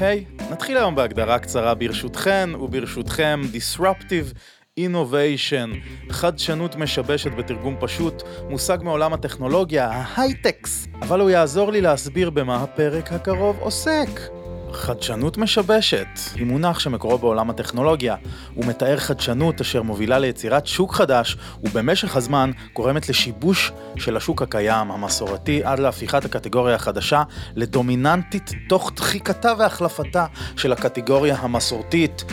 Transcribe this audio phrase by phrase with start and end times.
[0.00, 4.36] היי, hey, נתחיל היום בהגדרה קצרה ברשותכן וברשותכם Disruptive
[4.80, 5.76] Innovation,
[6.10, 13.12] חדשנות משבשת בתרגום פשוט, מושג מעולם הטכנולוגיה, ההייטקס, אבל הוא יעזור לי להסביר במה הפרק
[13.12, 14.43] הקרוב עוסק.
[14.74, 18.16] חדשנות משבשת היא מונח שמקורו בעולם הטכנולוגיה.
[18.54, 24.90] הוא מתאר חדשנות אשר מובילה ליצירת שוק חדש, ובמשך הזמן גורמת לשיבוש של השוק הקיים,
[24.90, 27.22] המסורתי, עד להפיכת הקטגוריה החדשה
[27.54, 30.26] לדומיננטית תוך דחיקתה והחלפתה
[30.56, 32.24] של הקטגוריה המסורתית.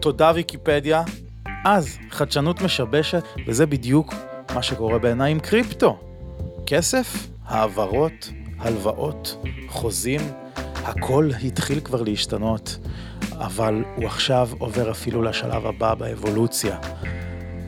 [0.00, 1.02] תודה ויקיפדיה.
[1.64, 4.14] אז, חדשנות משבשת, וזה בדיוק
[4.54, 5.98] מה שקורה בעיניי עם קריפטו.
[6.66, 9.36] כסף, העברות, הלוואות,
[9.68, 10.20] חוזים,
[10.84, 12.78] הכל התחיל כבר להשתנות,
[13.32, 16.78] אבל הוא עכשיו עובר אפילו לשלב הבא באבולוציה.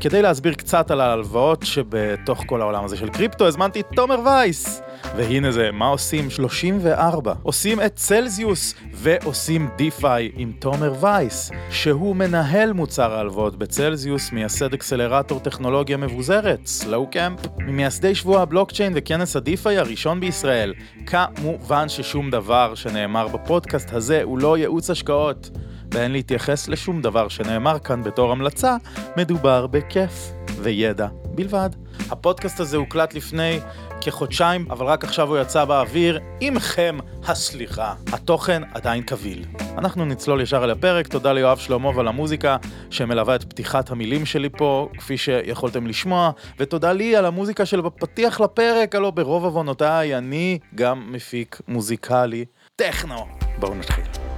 [0.03, 4.83] כדי להסביר קצת על ההלוואות שבתוך כל העולם הזה של קריפטו, הזמנתי את תומר וייס.
[5.17, 7.35] והנה זה, מה עושים 34?
[7.43, 15.41] עושים את צלזיוס ועושים DeFi עם תומר וייס, שהוא מנהל מוצר ההלוואות בצלזיוס, מייסד אקסלרטור
[15.41, 20.75] טכנולוגיה מבוזרת, סלואו קמפ, ממייסדי שבוע הבלוקצ'יין וכנס ה DeFi הראשון בישראל.
[21.07, 25.51] כמובן ששום דבר שנאמר בפודקאסט הזה הוא לא ייעוץ השקעות.
[25.93, 28.77] ואין להתייחס לשום דבר שנאמר כאן בתור המלצה,
[29.17, 31.71] מדובר בכיף וידע בלבד.
[32.11, 33.61] הפודקאסט הזה הוקלט לפני
[34.01, 37.95] כחודשיים, אבל רק עכשיו הוא יצא באוויר, עמכם הסליחה.
[38.13, 39.45] התוכן עדיין קביל.
[39.79, 42.57] אנחנו נצלול ישר אל הפרק, תודה ליואב שלמה ועל המוזיקה
[42.91, 48.41] שמלווה את פתיחת המילים שלי פה, כפי שיכולתם לשמוע, ותודה לי על המוזיקה של בפתיח
[48.41, 52.45] לפרק, הלא ברוב עוונותיי אני גם מפיק מוזיקלי
[52.77, 53.27] טכנו.
[53.59, 54.32] בואו נתחיל.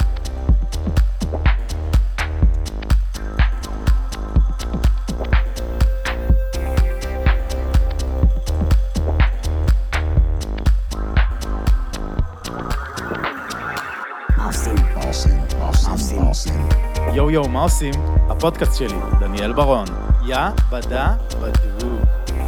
[17.17, 17.95] יואו יואו, מה עושים?
[18.31, 19.85] הפודקאסט שלי, דניאל ברון.
[20.27, 20.37] יא
[20.71, 21.97] בדה בדו.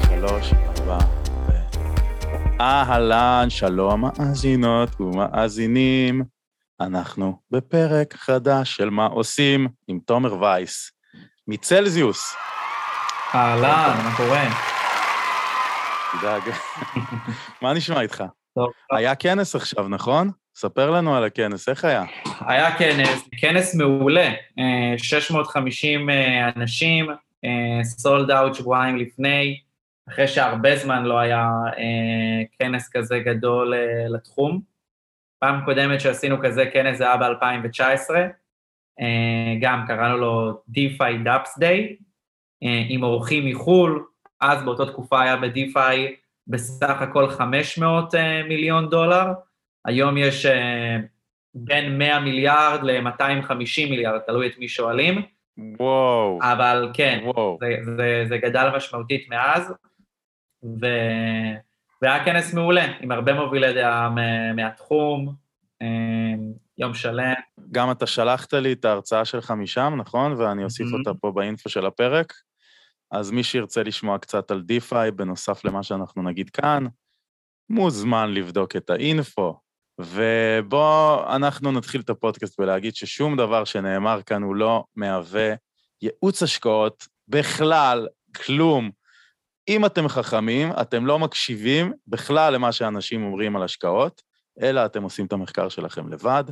[0.09, 0.99] שלוש, ארבע,
[1.49, 1.53] ו...
[2.61, 6.25] אהלן, שלום מאזינות ומאזינים.
[6.81, 10.91] אנחנו בפרק חדש של מה עושים עם תומר וייס,
[11.49, 12.35] מצלזיוס.
[13.35, 14.45] אהלן, מה קורה?
[16.13, 16.43] תדאג.
[17.63, 18.25] מה נשמע איתך?
[18.55, 18.69] טוב.
[18.93, 20.31] היה כנס עכשיו, נכון?
[20.59, 22.05] ספר לנו על הכנס, איך היה?
[22.41, 24.29] היה כנס, כנס מעולה,
[24.59, 27.07] אה, 650 אה, אנשים,
[27.83, 29.61] סולד אאוט שבועיים לפני,
[30.09, 34.61] אחרי שהרבה זמן לא היה אה, כנס כזה גדול אה, לתחום.
[35.39, 38.11] פעם קודמת שעשינו כזה כנס זה היה ב-2019,
[39.01, 42.03] אה, גם קראנו לו DeFi Dapps Day,
[42.63, 44.05] אה, עם אורחים מחו"ל,
[44.41, 45.97] אז באותה תקופה היה ב-DeFi
[46.47, 49.33] בסך הכל 500 אה, מיליון דולר,
[49.87, 50.51] היום יש uh,
[51.55, 55.23] בין 100 מיליארד ל-250 מיליארד, תלוי את מי שואלים.
[55.79, 56.39] וואו.
[56.43, 57.59] אבל כן, וואו.
[57.61, 59.75] זה, זה, זה גדל משמעותית מאז,
[60.65, 60.87] ו...
[62.03, 64.11] והיה כנס מעולה, עם הרבה מובילי דעה
[64.57, 65.35] מהתחום,
[65.83, 65.87] אה,
[66.79, 67.33] יום שלם.
[67.73, 70.33] גם אתה שלחת לי את ההרצאה שלך משם, נכון?
[70.33, 70.99] ואני אוסיף Mhm.
[70.99, 72.33] אותה פה באינפו של הפרק.
[73.11, 76.85] אז מי שירצה לשמוע קצת על דיפיי, בנוסף למה שאנחנו נגיד כאן,
[77.71, 79.59] מוזמן לבדוק את האינפו.
[79.99, 85.55] ובואו אנחנו נתחיל את הפודקאסט ולהגיד ששום דבר שנאמר כאן הוא לא מהווה
[86.03, 88.91] ייעוץ השקעות, בכלל, כלום.
[89.69, 94.23] אם אתם חכמים, אתם לא מקשיבים בכלל למה שאנשים אומרים על השקעות,
[94.61, 96.45] אלא אתם עושים את המחקר שלכם לבד,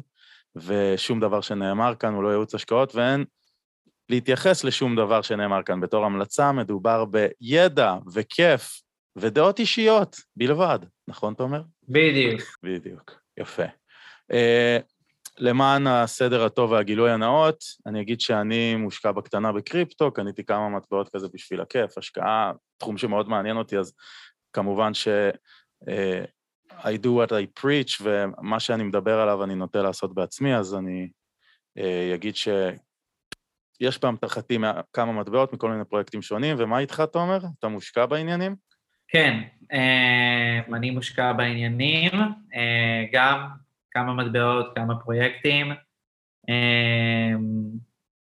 [0.57, 3.25] ושום דבר שנאמר כאן הוא לא ייעוץ השקעות, ואין
[4.09, 8.83] להתייחס לשום דבר שנאמר כאן בתור המלצה, מדובר בידע וכיף
[9.17, 10.79] ודעות אישיות בלבד,
[11.09, 11.63] נכון, תומר?
[11.89, 12.41] בדיוק.
[12.63, 13.65] בדיוק, יפה.
[14.33, 14.83] Uh,
[15.39, 21.29] למען הסדר הטוב והגילוי הנאות, אני אגיד שאני מושקע בקטנה בקריפטו, קניתי כמה מטבעות כזה
[21.35, 23.93] בשביל הכיף, השקעה, תחום שמאוד מעניין אותי, אז
[24.53, 25.09] כמובן ש...
[25.85, 26.27] Uh,
[26.73, 31.09] I do what I preach, ומה שאני מדבר עליו אני נוטה לעשות בעצמי, אז אני
[31.79, 37.39] uh, אגיד שיש באמתחתי מה- כמה מטבעות מכל מיני פרויקטים שונים, ומה איתך, תומר?
[37.59, 38.57] אתה מושקע בעניינים?
[39.15, 39.41] כן,
[39.73, 42.13] אה, אני מושקע בעניינים,
[42.55, 43.49] אה, גם
[43.91, 45.73] כמה מטבעות, כמה פרויקטים.
[46.49, 47.33] אה,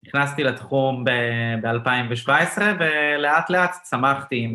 [0.06, 4.54] נכנסתי לתחום ב-2017, ולאט לאט צמחתי עם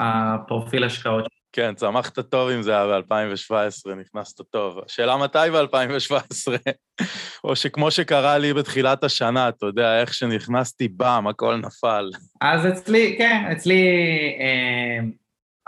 [0.00, 1.37] הפרופיל השקעות.
[1.52, 4.78] כן, צמחת טוב אם זה היה ב-2017, נכנסת טוב.
[4.86, 6.72] השאלה מתי ב-2017?
[7.44, 12.10] או שכמו שקרה לי בתחילת השנה, אתה יודע, איך שנכנסתי, באם, הכל נפל.
[12.40, 13.82] אז אצלי, כן, אצלי
[14.40, 14.98] אה,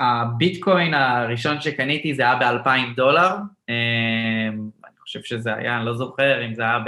[0.00, 3.30] הביטקוין הראשון שקניתי זה היה ב-2,000 דולר.
[3.68, 4.48] אה,
[4.84, 6.78] אני חושב שזה היה, אני לא זוכר אם זה היה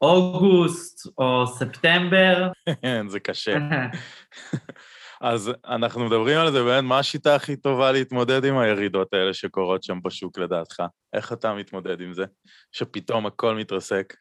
[0.00, 2.50] באוגוסט או ספטמבר.
[2.82, 3.58] כן, זה קשה.
[5.22, 9.82] אז אנחנו מדברים על זה, באמת, מה השיטה הכי טובה להתמודד עם הירידות האלה שקורות
[9.82, 10.82] שם בשוק לדעתך?
[11.12, 12.24] איך אתה מתמודד עם זה?
[12.72, 14.14] שפתאום הכל מתרסק?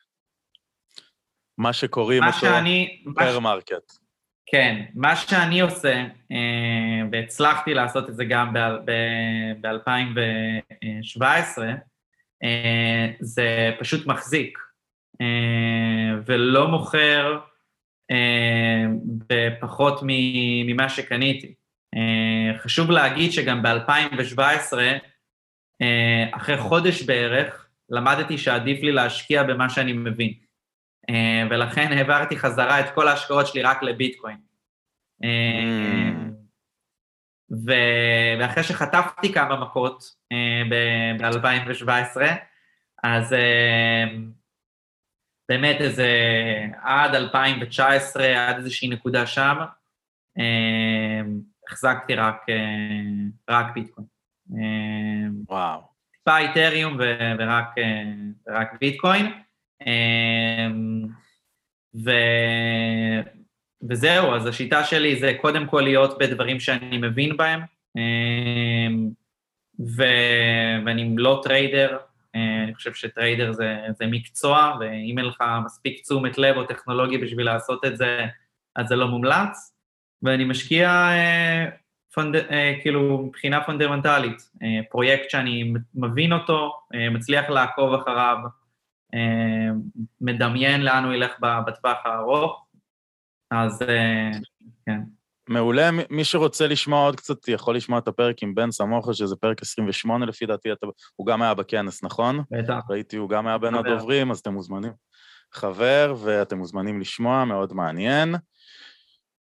[1.58, 3.94] מה שקוראים אותו שאני, bear market.
[4.46, 5.96] כן, מה שאני עושה,
[6.32, 8.54] אה, והצלחתי לעשות את זה גם
[9.64, 11.24] ב-2017,
[12.44, 14.58] אה, זה פשוט מחזיק,
[15.22, 17.40] אה, ולא מוכר
[19.28, 20.00] בפחות
[20.66, 21.54] ממה שקניתי.
[22.58, 24.78] חשוב להגיד שגם ב-2017,
[26.32, 30.34] אחרי חודש בערך, למדתי שעדיף לי להשקיע במה שאני מבין.
[31.10, 34.38] אה, ולכן העברתי חזרה את כל ההשקעות שלי רק לביטקוין.
[35.24, 36.12] אה,
[38.40, 40.64] ואחרי שחטפתי כמה מכות אה,
[41.20, 42.22] ב-2017,
[43.04, 43.36] אז
[45.52, 46.08] באמת איזה
[46.82, 49.58] עד 2019, עד איזושהי נקודה שם,
[51.70, 52.46] החזקתי רק,
[53.50, 54.08] רק ביטקוין.
[55.50, 55.82] וואו.
[56.12, 56.98] טיפה איתריום
[57.40, 57.76] ורק,
[58.48, 59.32] ורק ביטקוין.
[59.86, 61.06] אמ,
[62.04, 62.12] ו...
[63.90, 67.62] וזהו, אז השיטה שלי זה קודם כל להיות בדברים שאני מבין בהם,
[67.98, 69.10] אמ,
[69.98, 70.04] ו...
[70.86, 76.02] ואני לא trader, אה, אני חושב ש trader זה, זה מקצוע, ואם אין לך מספיק
[76.02, 78.26] תשומת לב או טכנולוגיה בשביל לעשות את זה,
[78.76, 79.76] אז זה לא מומלץ.
[80.24, 81.66] ואני משקיע, אה,
[82.14, 82.36] פונד...
[82.36, 84.52] אה, כאילו, מבחינה פונדמנטלית,
[84.90, 86.74] פרויקט שאני מבין אותו,
[87.12, 88.38] מצליח לעקוב אחריו,
[89.14, 89.70] אה,
[90.22, 92.66] מדמיין לאן הוא ילך בטווח הארוך,
[93.52, 94.32] אז אה,
[94.86, 95.02] כן.
[95.50, 99.62] מעולה, מי שרוצה לשמוע עוד קצת יכול לשמוע את הפרק עם בן סמוכה, שזה פרק
[99.62, 100.70] 28 לפי דעתי,
[101.16, 102.44] הוא גם היה בכנס, נכון?
[102.52, 102.80] בטח.
[102.90, 103.80] ראיתי, הוא גם היה בין חבר.
[103.80, 104.92] הדוברים, אז אתם מוזמנים.
[105.54, 108.36] חבר, ואתם מוזמנים לשמוע, מאוד מעניין.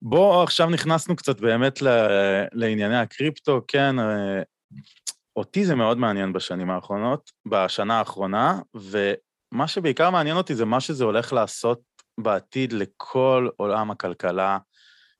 [0.01, 1.80] בואו, עכשיו נכנסנו קצת באמת
[2.54, 4.42] לענייני הקריפטו, כן, אה,
[5.36, 9.13] אותי זה מאוד מעניין בשנים האחרונות, בשנה האחרונה, ו...
[9.51, 11.80] מה שבעיקר מעניין אותי זה מה שזה הולך לעשות
[12.19, 14.57] בעתיד לכל עולם הכלכלה,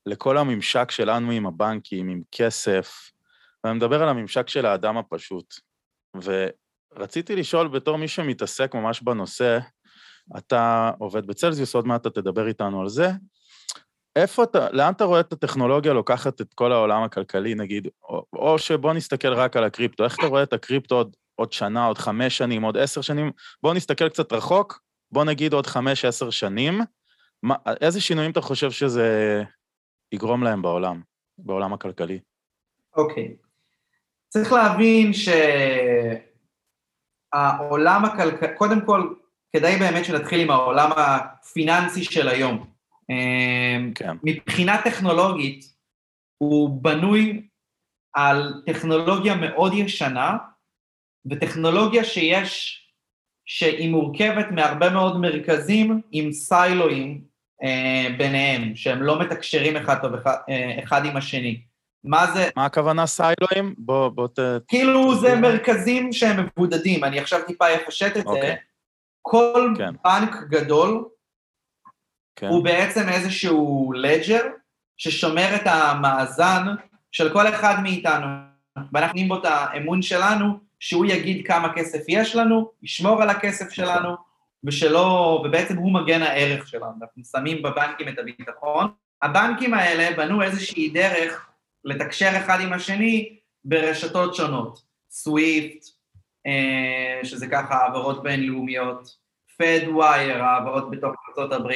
[0.06, 3.10] לכל הממשק שלנו עם הבנקים, עם כסף,
[3.64, 5.54] ואני מדבר על הממשק של האדם הפשוט.
[6.14, 9.58] ורציתי לשאול בתור מי שמתעסק ממש בנושא,
[10.38, 13.10] אתה עובד בצלזיוס, עוד מעט אתה תדבר איתנו על זה,
[14.16, 18.58] איפה אתה, לאן אתה רואה את הטכנולוגיה לוקחת את כל העולם הכלכלי, נגיד, או, או
[18.58, 22.38] שבוא נסתכל רק על הקריפטו, איך אתה רואה את הקריפטו עוד עוד שנה, עוד חמש
[22.38, 23.32] שנים, עוד עשר שנים,
[23.62, 24.80] בואו נסתכל קצת רחוק,
[25.12, 26.80] בואו נגיד עוד חמש, עשר שנים,
[27.42, 29.42] מה, איזה שינויים אתה חושב שזה
[30.12, 31.00] יגרום להם בעולם,
[31.38, 32.20] בעולם הכלכלי?
[32.96, 33.24] אוקיי.
[33.24, 33.46] Okay.
[34.28, 35.12] צריך להבין
[37.32, 39.14] שהעולם הכלכלי, קודם כל,
[39.52, 42.66] כדאי באמת שנתחיל עם העולם הפיננסי של היום.
[43.10, 44.16] אמ, כן.
[44.22, 45.74] מבחינה טכנולוגית,
[46.38, 47.48] הוא בנוי
[48.14, 50.36] על טכנולוגיה מאוד ישנה,
[51.30, 52.76] וטכנולוגיה שיש,
[53.46, 57.24] שהיא מורכבת מהרבה מאוד מרכזים עם סיילואים
[58.16, 61.60] ביניהם, שהם לא מתקשרים אחד טוב אחד, אה, אחד עם השני.
[62.04, 62.48] מה זה...
[62.56, 63.74] מה הכוונה סיילואים?
[63.78, 64.38] בוא, בוא ת...
[64.68, 68.30] כאילו זה מרכזים שהם מבודדים, אני עכשיו טיפה אפשט את okay.
[68.30, 68.36] זה.
[68.36, 68.56] אוקיי.
[69.22, 69.94] כל כן.
[70.04, 71.04] בנק גדול
[72.36, 72.46] כן.
[72.46, 74.42] הוא בעצם איזשהו לג'ר
[74.96, 76.66] ששומר את המאזן
[77.12, 78.26] של כל אחד מאיתנו,
[78.92, 83.70] ואנחנו נותנים בו את האמון שלנו שהוא יגיד כמה כסף יש לנו, ישמור על הכסף
[83.70, 84.29] שלנו,
[84.64, 88.90] ושלא, ובעצם הוא מגן הערך שלנו, אנחנו שמים בבנקים את הביטחון.
[89.22, 91.50] הבנקים האלה בנו איזושהי דרך
[91.84, 95.84] לתקשר אחד עם השני ברשתות שונות, סוויפט,
[96.46, 99.16] אה, שזה ככה העברות בינלאומיות,
[99.56, 101.72] פד ווייר, העברות בתוך ארה"ב,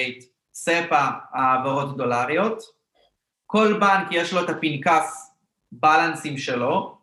[0.55, 2.63] ספה, העברות דולריות.
[3.47, 5.37] כל בנק יש לו את הפנקס
[5.73, 6.99] בלנסים שלו,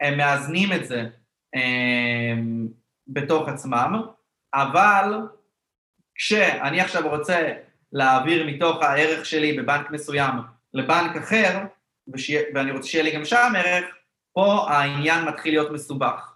[0.00, 1.06] הם מאזנים את זה
[1.54, 2.68] אמ,
[3.08, 4.02] בתוך עצמם,
[4.54, 5.14] אבל
[6.14, 7.52] כשאני עכשיו רוצה
[7.92, 10.34] להעביר מתוך הערך שלי בבנק מסוים
[10.74, 11.58] לבנק אחר,
[12.12, 13.84] ושיהיה, ואני רוצה שיהיה לי גם שם ערך,
[14.32, 16.32] פה העניין מתחיל להיות מסובך.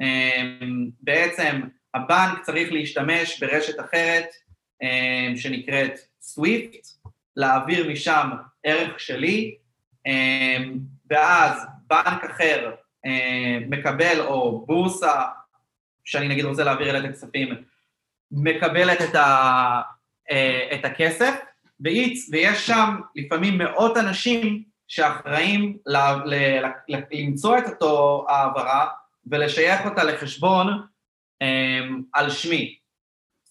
[0.00, 1.60] אמ, בעצם
[1.94, 4.26] הבנק צריך להשתמש ברשת אחרת
[4.82, 6.86] אמ, שנקראת סוויפט,
[7.36, 8.30] להעביר משם
[8.64, 9.56] ערך שלי,
[11.10, 12.74] ואז בנק אחר
[13.68, 15.22] מקבל, או בורסה,
[16.04, 17.54] שאני נגיד רוצה להעביר אליה את הכספים,
[18.30, 19.80] מקבלת את, ה,
[20.30, 21.34] אה, את הכסף,
[21.80, 26.34] ואיץ, ויש שם לפעמים מאות אנשים שאחראים ל, ל,
[26.88, 28.86] ל, למצוא את אותו העברה
[29.26, 30.82] ולשייך אותה לחשבון
[31.42, 32.78] אמ, על שמי.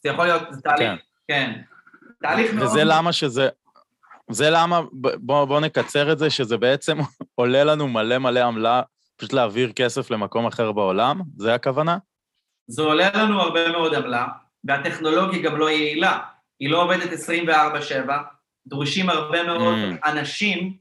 [0.04, 0.96] זה יכול להיות, זה תהליך, כן.
[1.28, 1.62] כן.
[2.22, 2.68] תהליך מאוד...
[2.68, 3.50] וזה למה שזה...
[4.30, 4.82] זה למה,
[5.18, 6.98] בואו בוא נקצר את זה, שזה בעצם
[7.36, 8.82] עולה לנו מלא מלא עמלה,
[9.16, 11.22] פשוט להעביר כסף למקום אחר בעולם?
[11.38, 11.98] זה הכוונה?
[12.68, 14.28] זה עולה לנו הרבה מאוד עמלה,
[14.64, 16.20] והטכנולוגיה גם לא יעילה.
[16.60, 18.24] היא לא עובדת 24/7,
[18.68, 20.10] דרושים הרבה מאוד Mm.
[20.10, 20.78] אנשים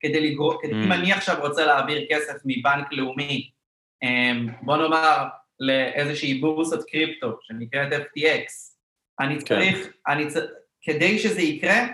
[0.00, 0.74] כדי לגרום, כדי, Mm.
[0.86, 3.50] אם אני עכשיו רוצה להעביר כסף מבנק לאומי,
[4.02, 5.24] אמ, בוא נאמר
[5.60, 8.46] לאיזושהי בורסת קריפטו שנקראת FTX,
[9.20, 9.44] אני כן.
[9.44, 10.36] צריך, אני צ...
[10.82, 11.86] כדי שזה יקרה,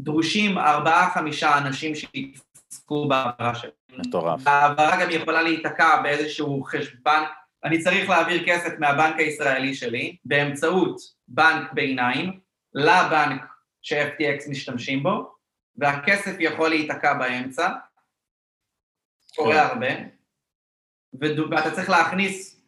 [0.00, 3.72] דרושים ארבעה-חמישה אנשים שיתעסקו בהעברה שלהם.
[3.98, 4.46] מטורף.
[4.46, 7.22] ההעברה גם יכולה להיתקע באיזשהו חשבון,
[7.64, 12.40] אני צריך להעביר כסף מהבנק הישראלי שלי באמצעות בנק ביניים
[12.74, 13.42] לבנק
[13.82, 15.34] ש-FTX משתמשים בו,
[15.76, 17.68] והכסף יכול להיתקע באמצע,
[19.36, 19.60] קורה כן.
[19.60, 19.88] הרבה,
[21.50, 22.60] ואתה צריך להכניס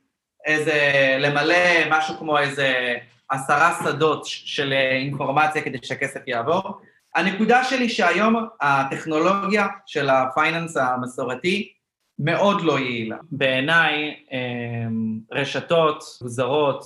[0.46, 0.80] איזה,
[1.18, 2.96] למלא משהו כמו איזה
[3.28, 6.80] עשרה שדות של אינפורמציה כדי שהכסף יעבור.
[7.14, 11.72] הנקודה שלי שהיום הטכנולוגיה של הפייננס המסורתי
[12.22, 13.16] מאוד לא יעילה.
[13.30, 16.84] בעיניי אמ, רשתות מוזרות,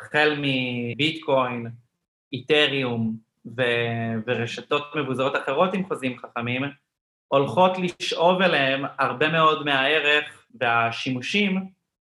[0.00, 1.66] החל מביטקוין,
[2.32, 3.16] איתריום
[3.56, 6.62] ו- ורשתות מבוזרות אחרות עם חוזים חכמים,
[7.28, 11.66] הולכות לשאוב אליהם הרבה מאוד מהערך והשימושים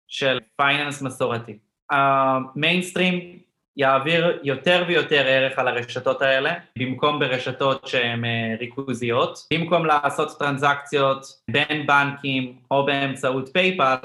[0.07, 1.57] של finance מסורתי.
[1.89, 3.39] המיינסטרים
[3.77, 9.39] יעביר יותר ויותר ערך על הרשתות האלה, במקום ברשתות שהן אה, ריכוזיות.
[9.53, 13.95] במקום לעשות טרנזקציות בין בנקים או באמצעות פייפל,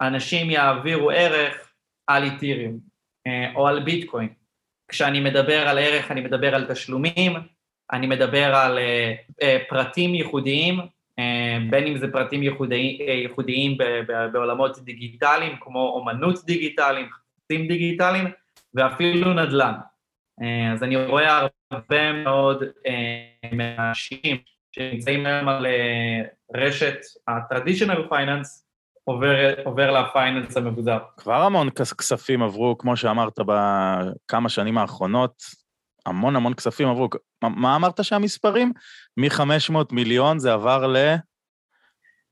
[0.00, 1.72] אנשים יעבירו ערך
[2.06, 2.78] על איתיריום
[3.26, 4.28] אה, או על ביטקוין.
[4.88, 7.32] כשאני מדבר על ערך, אני מדבר על תשלומים,
[7.92, 8.78] אני מדבר על
[9.42, 10.80] אה, פרטים ייחודיים,
[11.70, 13.76] בין אם זה פרטים ייחודיים, אה, ייחודיים
[14.32, 18.24] בעולמות דיגיטליים, כמו אומנות דיגיטליים, חפצים דיגיטליים,
[18.78, 19.74] ואפילו נדל"ן.
[20.42, 24.36] אה, אז אני רואה הרבה מאוד אה, מהאנשים
[24.72, 26.20] שנמצאים היום על אה,
[26.54, 26.96] רשת
[27.28, 28.48] ה-traditional finance,
[29.04, 30.98] עובר, עובר לפייננס המבוזר.
[31.16, 35.42] כבר המון כס- כספים עברו, כמו שאמרת, בכמה שנים האחרונות,
[36.06, 37.08] המון המון כספים עברו.
[37.42, 38.72] מה- מה אמרת שהמספרים?
[39.16, 40.96] מ-500 מיליון זה עבר ל...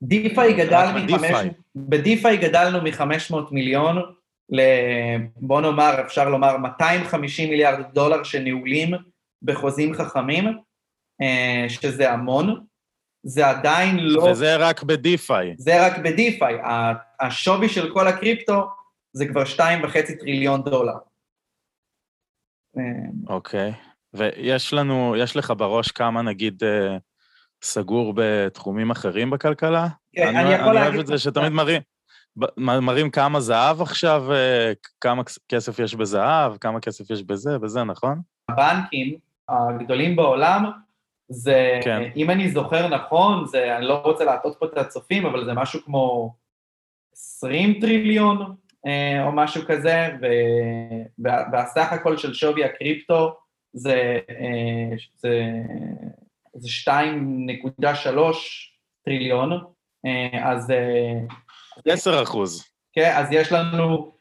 [0.01, 1.49] DeFi גדל רק מ-500, ב DeFi.
[1.75, 3.97] ב DeFi גדלנו מ-500 מיליון
[4.49, 4.61] ל...
[5.35, 8.91] בוא נאמר, אפשר לומר 250 מיליארד דולר שנעולים
[9.41, 10.45] בחוזים חכמים,
[11.21, 12.63] אה, שזה המון.
[13.23, 14.23] זה עדיין לא...
[14.23, 15.55] וזה רק ב DeFi.
[15.57, 16.59] זה רק ב DeFi.
[16.59, 18.67] ה- השווי של כל הקריפטו
[19.13, 20.93] זה כבר 2.5 טריליון דולר.
[22.77, 22.83] אה,
[23.29, 23.73] אוקיי.
[24.13, 26.97] ויש לנו, יש לך בראש כמה, נגיד, אה,
[27.61, 29.87] סגור בתחומים אחרים בכלכלה?
[30.15, 30.93] כן, אני, אני יכול אני להגיד...
[30.95, 31.81] אוהב את זה שתמיד מראים,
[32.57, 37.83] מראים כמה זהב עכשיו, אה, כמה כס- כסף יש בזהב, כמה כסף יש בזה, בזה,
[37.83, 38.21] נכון?
[38.49, 39.17] הבנקים
[39.49, 40.71] הגדולים בעולם,
[41.29, 42.09] זה, כן.
[42.15, 45.79] אם אני זוכר נכון, זה, אני לא רוצה להטעות פה את הצופים, אבל זה משהו
[45.85, 46.33] כמו
[47.13, 48.55] 20 טריליון
[48.87, 50.07] אה, או משהו כזה,
[51.51, 53.35] והסך הכל של שווי הקריפטו
[53.73, 55.51] זה, אה, זה,
[56.53, 58.37] זה 2.3
[59.05, 59.51] טריליון,
[60.05, 61.19] אה, אז, אה,
[61.85, 62.63] 10 אחוז.
[62.93, 64.11] כן, אז יש לנו,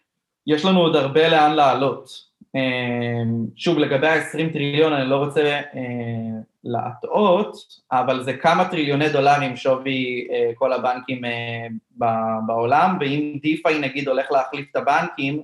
[0.46, 2.26] יש לנו עוד הרבה לאן לעלות.
[2.54, 7.56] אמ, שוב, לגבי ה-20 טריליון, אני לא רוצה אה, להטעות,
[7.92, 11.66] אבל זה כמה טריליוני דולרים שווי אה, כל הבנקים אה,
[11.98, 15.42] ב- בעולם, ואם DeFi נגיד הולך להחליף את הבנקים,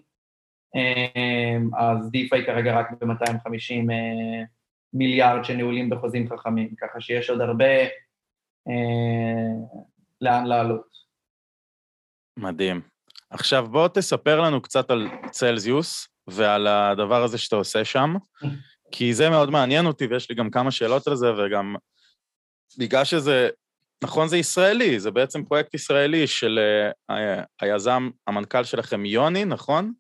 [0.77, 4.45] אה, אז DeFi כרגע רק ב-250 אה,
[4.95, 7.75] מיליארד שנעולים בחוזים חכמים, ככה שיש עוד הרבה
[8.69, 9.53] אה,
[10.21, 11.02] לאן לעלות.
[12.37, 12.81] מדהים.
[13.31, 18.15] עכשיו בוא תספר לנו קצת על צלזיוס ועל הדבר הזה שאתה עושה שם,
[18.93, 21.77] כי זה מאוד מעניין אותי ויש לי גם כמה שאלות על זה, וגם
[22.79, 23.49] בגלל שזה,
[24.05, 26.61] נכון זה ישראלי, זה בעצם פרויקט ישראלי של
[27.11, 29.93] אה, היזם, המנכ"ל שלכם יוני, נכון?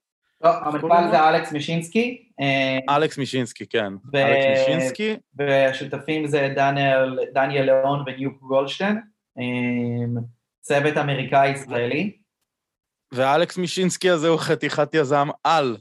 [0.45, 3.93] לא, המנכ"ל זה אלכס משינסקי, אה, אלכס מישינסקי, כן.
[4.13, 9.01] ו- אלכס מישינסקי, והשותפים זה דניאל, דניאל ליאון וניוק גולדשטיין,
[9.39, 10.23] אה,
[10.61, 12.22] צוות אמריקאי-ישראלי.
[13.13, 15.77] ואלכס מישינסקי הזה הוא חתיכת יזם על,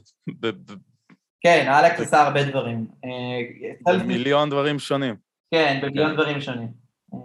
[1.40, 2.86] כן, אלכס עשה הרבה דברים.
[3.04, 5.14] אה, במיליון דברים שונים.
[5.50, 6.68] כן, במיליון דברים שונים.
[7.14, 7.18] אה,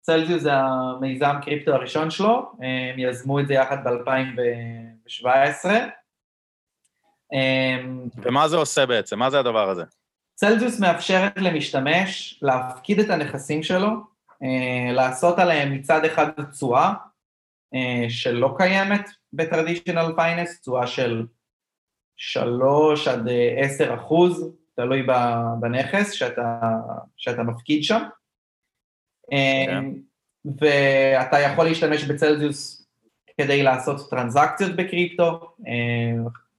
[0.00, 5.66] צלזיוס זה המיזם קריפטו הראשון שלו, הם יזמו את זה יחד ב-2017.
[8.16, 9.18] ומה זה עושה בעצם?
[9.18, 9.84] מה זה הדבר הזה?
[10.34, 13.90] צלזיוס מאפשרת למשתמש להפקיד את הנכסים שלו,
[14.42, 16.94] אה, לעשות עליהם מצד אחד תשואה אה,
[18.08, 21.26] שלא קיימת ב-Traditional Finance, תשואה של
[22.16, 25.06] 3 עד 10 אחוז, תלוי
[25.60, 26.60] בנכס שאתה,
[27.16, 28.02] שאתה מפקיד שם.
[28.02, 29.34] Okay.
[29.66, 29.84] כן.
[30.60, 32.86] ואתה יכול להשתמש בצלזיוס
[33.38, 35.54] כדי לעשות טרנזקציות בקריפטו,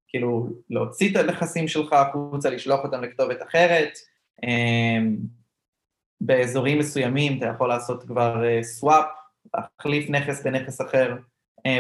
[0.08, 3.98] כאילו להוציא את הנכסים שלך החוצה, לשלוח אותם לכתובת אחרת.
[6.22, 9.06] באזורים מסוימים אתה יכול לעשות כבר סוואפ,
[9.56, 11.16] להחליף נכס בנכס אחר,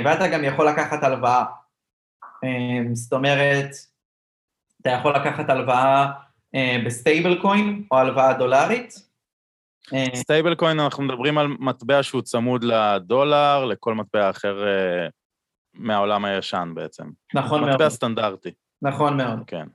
[0.05, 1.45] ואתה גם יכול לקחת הלוואה.
[2.93, 3.69] זאת אומרת,
[4.81, 6.11] אתה יכול לקחת הלוואה
[6.85, 9.11] ב stable coin או הלוואה דולרית.
[10.13, 14.63] stable coin, אנחנו מדברים על מטבע שהוא צמוד לדולר, לכל מטבע אחר
[15.73, 17.09] מהעולם הישן בעצם.
[17.33, 17.73] נכון מאוד.
[17.73, 18.51] מטבע סטנדרטי.
[18.81, 19.39] נכון מאוד.
[19.47, 19.67] כן.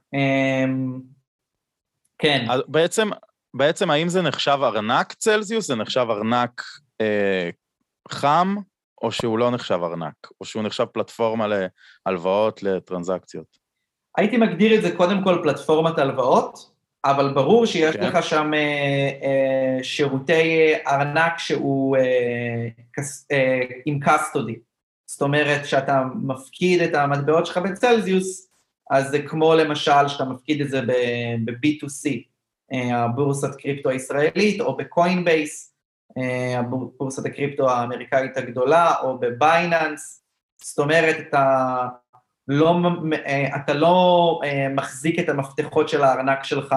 [2.19, 2.47] כן.
[2.51, 3.11] אז בעצם,
[3.55, 5.67] בעצם האם זה נחשב ארנק צלזיוס?
[5.67, 6.63] זה נחשב ארנק
[7.01, 7.51] אה,
[8.11, 8.57] חם,
[9.03, 10.15] או שהוא לא נחשב ארנק?
[10.41, 11.47] או שהוא נחשב פלטפורמה
[12.07, 13.67] להלוואות, לטרנזקציות?
[14.17, 16.71] הייתי מגדיר את זה קודם כל פלטפורמת הלוואות,
[17.05, 17.95] אבל ברור שיש.
[17.95, 18.09] אוקיי.
[18.09, 24.55] לך שם אה, אה, שירותי ארנק שהוא אה, כס, אה, עם קסטודי.
[25.07, 28.51] זאת אומרת, שאתה מפקיד את המטבעות שלך בצלזיוס,
[28.91, 30.81] אז זה כמו למשל שאתה מפקיד את זה
[31.45, 32.11] ב-B2C,
[32.73, 35.76] אה, הבורסת קריפטו הישראלית, או ב Coinbase,
[36.19, 40.25] אה, הבורסת הקריפטו האמריקאית הגדולה, או ב Binance,
[40.63, 41.89] זאת אומרת, אתה
[42.49, 42.81] לא,
[43.27, 46.75] אה, אתה לא מחזיק את המפתחות של הארנק שלך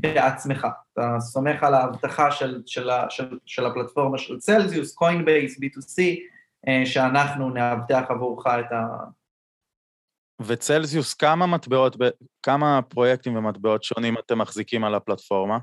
[0.00, 6.02] בעצמך, אתה סומך על ההבטחה של, של, של, של הפלטפורמה של Celsius, Coinbase, Bit2C,
[6.84, 8.86] שאנחנו נאבטח עבורך את ה...
[10.46, 11.96] וצלזיוס, כמה מטבעות,
[12.42, 15.58] כמה פרויקטים ומטבעות שונים אתם מחזיקים על הפלטפורמה?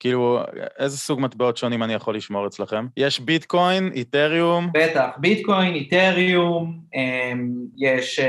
[0.00, 0.40] כאילו,
[0.78, 2.86] איזה סוג מטבעות שונים אני יכול לשמור אצלכם?
[2.96, 4.70] יש ביטקוין, איתריום?
[4.74, 8.20] בטח, ביטקוין, איתריום, אמ, יש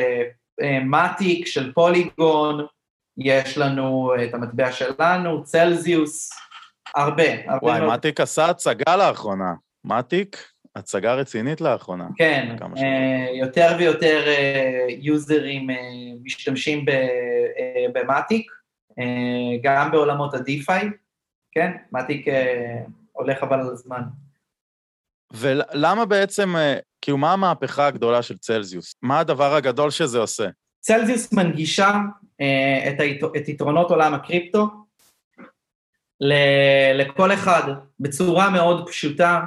[0.86, 2.66] מטיק אה, של פוליגון,
[3.18, 6.30] יש לנו את המטבע שלנו, צלזיוס,
[6.96, 9.54] הרבה, הרבה וואי, מטיק עשה הצגה לאחרונה.
[9.86, 10.52] מטיק?
[10.76, 12.08] הצגה רצינית לאחרונה.
[12.16, 15.76] כן, אה, יותר ויותר אה, יוזרים אה,
[16.24, 16.86] משתמשים
[17.94, 18.52] במטיק,
[19.64, 20.86] גם בעולמות ה-DeFi,
[21.52, 22.26] כן, מטיק
[23.12, 24.02] הולך אבל על הזמן.
[25.34, 26.56] ולמה בעצם,
[27.02, 28.96] כאילו, מה המהפכה הגדולה של צלזיוס?
[29.02, 30.48] מה הדבר הגדול שזה עושה?
[30.80, 31.92] צלזיוס מנגישה
[32.88, 34.68] את, היתר, את יתרונות עולם הקריפטו
[36.94, 39.42] לכל אחד בצורה מאוד פשוטה,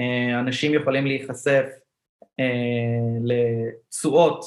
[0.00, 1.64] אה, אנשים יכולים להיחשף
[2.40, 2.44] אה,
[3.24, 4.44] לתשואות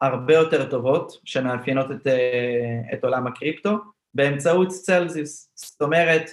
[0.00, 3.76] הרבה יותר טובות שמאפיינות את, אה, את עולם הקריפטו
[4.14, 5.50] באמצעות צלזיוס.
[5.54, 6.30] זאת אומרת,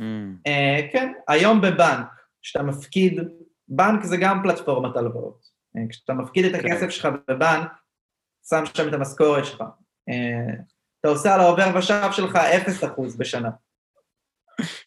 [0.00, 0.50] mm.
[0.92, 2.06] כן, היום בבנק,
[2.42, 3.20] כשאתה מפקיד,
[3.68, 5.44] בנק זה גם פלטפורמת הלוואות.
[5.88, 7.68] כשאתה מפקיד את הכסף שלך בבנק,
[8.48, 9.64] שם שם את המשכורת שלך.
[11.00, 12.38] אתה עושה על העובר ושב שלך
[12.82, 13.50] 0% בשנה.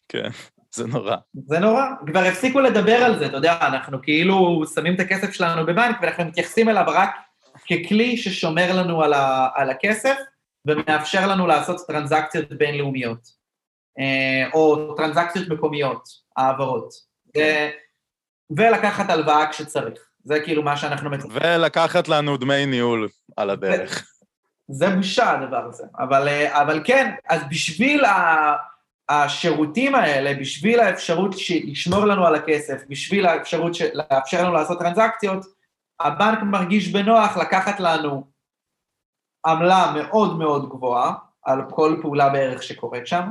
[0.08, 0.28] כן.
[0.74, 1.16] זה נורא.
[1.46, 1.84] זה נורא.
[2.06, 6.24] כבר הפסיקו לדבר על זה, אתה יודע, אנחנו כאילו שמים את הכסף שלנו בבנק ואנחנו
[6.24, 7.10] מתייחסים אליו רק
[7.64, 10.16] ככלי ששומר לנו על, ה, על הכסף
[10.66, 13.28] ומאפשר לנו לעשות טרנזקציות בינלאומיות,
[13.98, 17.08] אה, או טרנזקציות מקומיות, העברות.
[18.50, 19.98] ולקחת הלוואה כשצריך.
[20.24, 21.30] זה כאילו מה שאנחנו מצפים.
[21.34, 24.08] ולקחת לנו דמי ניהול על הדרך.
[24.68, 28.56] זה בושה הדבר הזה, אבל, אה, אבל כן, אז בשביל ה...
[29.08, 35.46] השירותים האלה, בשביל האפשרות לשמור לנו על הכסף, בשביל האפשרות לאפשר לנו לעשות טרנזקציות,
[36.00, 38.24] הבנק מרגיש בנוח לקחת לנו
[39.46, 43.28] עמלה מאוד מאוד גבוהה על כל פעולה בערך שקורית שם,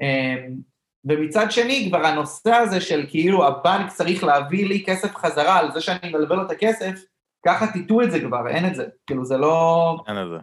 [0.00, 0.56] אמ,
[1.04, 5.80] ומצד שני כבר הנושא הזה של כאילו הבנק צריך להביא לי כסף חזרה על זה
[5.80, 7.04] שאני מלווה לו את הכסף,
[7.46, 9.96] ככה תיטו את זה כבר, אין את זה, כאילו זה לא...
[10.08, 10.38] אין את זה.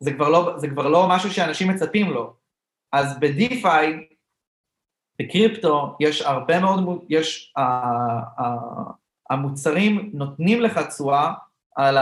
[0.00, 2.34] זה כבר לא, זה כבר לא משהו שאנשים מצפים לו.
[2.92, 4.06] אז בדיפיי,
[5.18, 7.60] בקריפטו, יש הרבה מאוד, יש, uh,
[8.40, 8.42] uh,
[9.30, 11.32] המוצרים נותנים לך תשואה
[11.76, 11.98] על,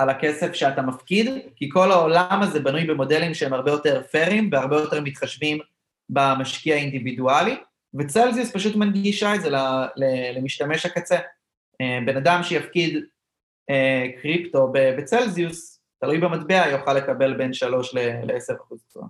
[0.00, 4.76] על הכסף שאתה מפקיד, כי כל העולם הזה בנוי במודלים שהם הרבה יותר פיירים והרבה
[4.76, 5.58] יותר מתחשבים
[6.10, 7.56] במשקיע האינדיבידואלי,
[7.98, 9.48] וצלזיוס פשוט מנגישה את זה
[10.36, 11.18] למשתמש הקצה.
[11.80, 13.04] אה, בן אדם שיפקיד
[13.70, 19.06] אה, קריפטו בצלזיוס, תלוי במטבע, יוכל לקבל בין 3 ל-10% תשואה.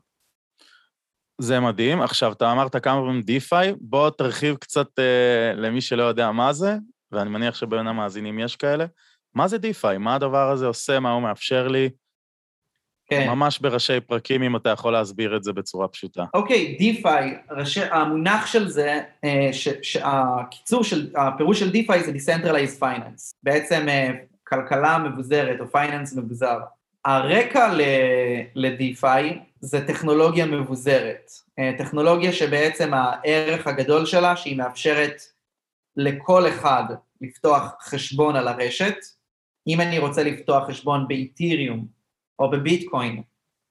[1.41, 2.03] זה מדהים.
[2.03, 6.77] עכשיו, אתה אמרת כמה פעמים DeFi, בוא תרחיב קצת אה, למי שלא יודע מה זה,
[7.13, 8.87] ואני מניח שבין המאזינים יש כאלה.
[9.35, 9.99] מה זה DeFi?
[9.99, 11.01] מה הדבר הזה עושה?
[11.01, 11.91] מה הוא מאפשר לי?
[13.11, 13.29] כן.
[13.29, 16.25] ממש בראשי פרקים, אם אתה יכול להסביר את זה בצורה פשוטה.
[16.35, 17.39] אוקיי, DeFi,
[17.91, 23.35] המונח של זה, אה, ש, שהקיצור של, הפירוש של DeFi זה Decentralized Finance.
[23.43, 24.11] בעצם אה,
[24.45, 26.59] כלכלה מבוזרת או finance מבוזר.
[27.05, 27.75] הרקע
[28.55, 31.31] ל DeFi זה טכנולוגיה מבוזרת.
[31.59, 35.23] אה, טכנולוגיה שבעצם הערך הגדול שלה, שהיא מאפשרת
[35.97, 36.85] לכל אחד
[37.21, 38.97] לפתוח חשבון על הרשת.
[39.67, 41.87] אם אני רוצה לפתוח חשבון באתיריום
[42.39, 43.23] או בביטקוין,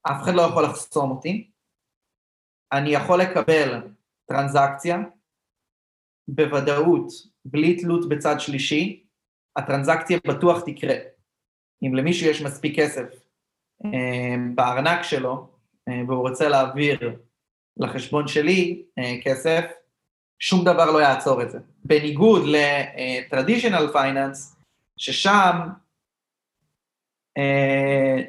[0.04, 1.52] אף אחד לא יכול לחסום אותי.
[2.72, 3.82] אני יכול לקבל
[4.26, 4.98] טרנזקציה
[6.28, 7.08] בוודאות,
[7.46, 9.04] בלי תלות בצד שלישי,
[9.56, 10.96] הטרנזקציה בטוח תקרה.
[11.84, 13.06] אם למישהו יש מספיק כסף
[13.86, 15.48] אה, בארנק שלו,
[15.90, 17.20] אה, והוא רוצה להעביר
[17.78, 19.64] לחשבון שלי אה, כסף,
[20.40, 21.60] שום דבר לא יעצור את זה.
[21.84, 24.59] בניגוד ל-traditional finance,
[25.00, 25.60] ששם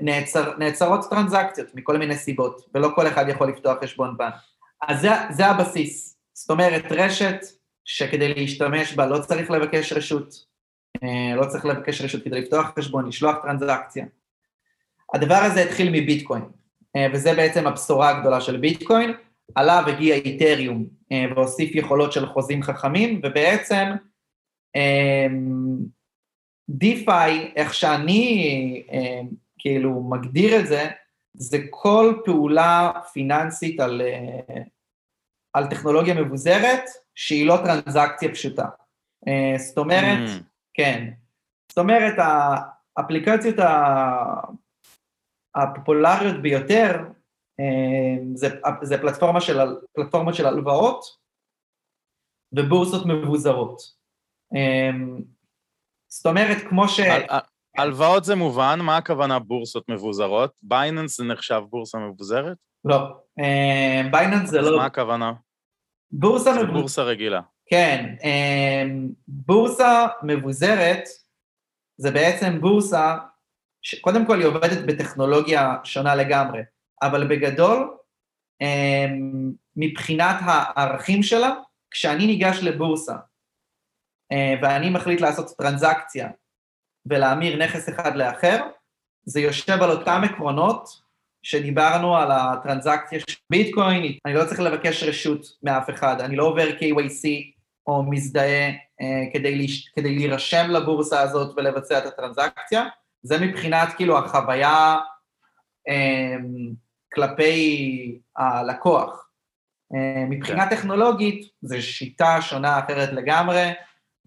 [0.00, 4.34] נעצר, נעצרות טרנזקציות מכל מיני סיבות, ולא כל אחד יכול לפתוח חשבון בנק.
[4.88, 6.16] אז זה, זה הבסיס.
[6.32, 7.40] זאת אומרת, רשת
[7.84, 10.34] שכדי להשתמש בה לא צריך לבקש רשות,
[11.02, 14.04] אה, לא צריך לבקש רשות כדי לפתוח חשבון, לשלוח טרנזקציה.
[15.14, 16.42] הדבר הזה התחיל מביטקוין,
[16.96, 19.12] אה, וזה בעצם הבשורה הגדולה של ביטקוין,
[19.54, 23.86] עליו הגיע איתריום אה, והוסיף יכולות של חוזים חכמים, ובעצם
[26.70, 28.82] דיפיי, איך שאני
[29.58, 30.90] כאילו מגדיר את זה,
[31.34, 34.02] זה כל פעולה פיננסית על,
[35.52, 36.82] על טכנולוגיה מבוזרת
[37.14, 38.66] שהיא לא טרנזקציה פשוטה.
[39.56, 40.42] זאת אומרת, mm.
[40.74, 41.10] כן.
[41.68, 42.14] זאת אומרת,
[42.96, 43.56] האפליקציות
[45.54, 47.04] הפופולריות ביותר
[47.60, 48.48] אה, זה,
[48.82, 49.58] זה פלטפורמה של,
[49.92, 51.04] פלטפורמות של הלוואות
[52.52, 54.00] ובורסות מבוזרות.
[56.10, 57.00] אה, זאת אומרת, כמו ש...
[57.78, 60.52] הלוואות זה מובן, מה הכוונה בורסות מבוזרות?
[60.62, 62.56] Binance זה נחשב בורסה מבוזרת?
[62.84, 62.98] לא,
[64.10, 64.68] Binance אה, זה לא...
[64.68, 65.32] אז מה הכוונה?
[66.12, 66.66] בורסה מבוזרת.
[66.66, 67.40] זה בורסה רגילה.
[67.66, 71.02] כן, אמ, בורסה מבוזרת
[71.96, 73.16] זה בעצם בורסה
[73.82, 76.60] שקודם כל היא עובדת בטכנולוגיה שונה לגמרי,
[77.02, 77.96] אבל בגדול,
[78.60, 81.54] אמ, מבחינת הערכים שלה,
[81.90, 83.18] כשאני ניגש לבורסה אה,
[84.62, 86.28] ואני מחליט לעשות טרנזקציה
[87.06, 88.58] ולהמיר נכס אחד לאחר,
[89.24, 91.00] זה יושב על אותם עקרונות
[91.42, 96.68] שדיברנו על הטרנזקציה של ביטקוין, אני לא צריך לבקש רשות מאף אחד, אני לא עובר
[96.68, 97.28] KYC
[97.86, 98.68] או מזדהה
[99.00, 99.88] אה, כדי, להש...
[99.88, 102.84] כדי להירשם לבורסה הזאת ולבצע את הטרנזקציה,
[103.22, 104.96] זה מבחינת כאילו החוויה
[105.88, 106.36] אה,
[107.14, 109.28] כלפי הלקוח.
[109.94, 110.76] אה, מבחינה כן.
[110.76, 113.72] טכנולוגית, זו שיטה שונה אחרת לגמרי,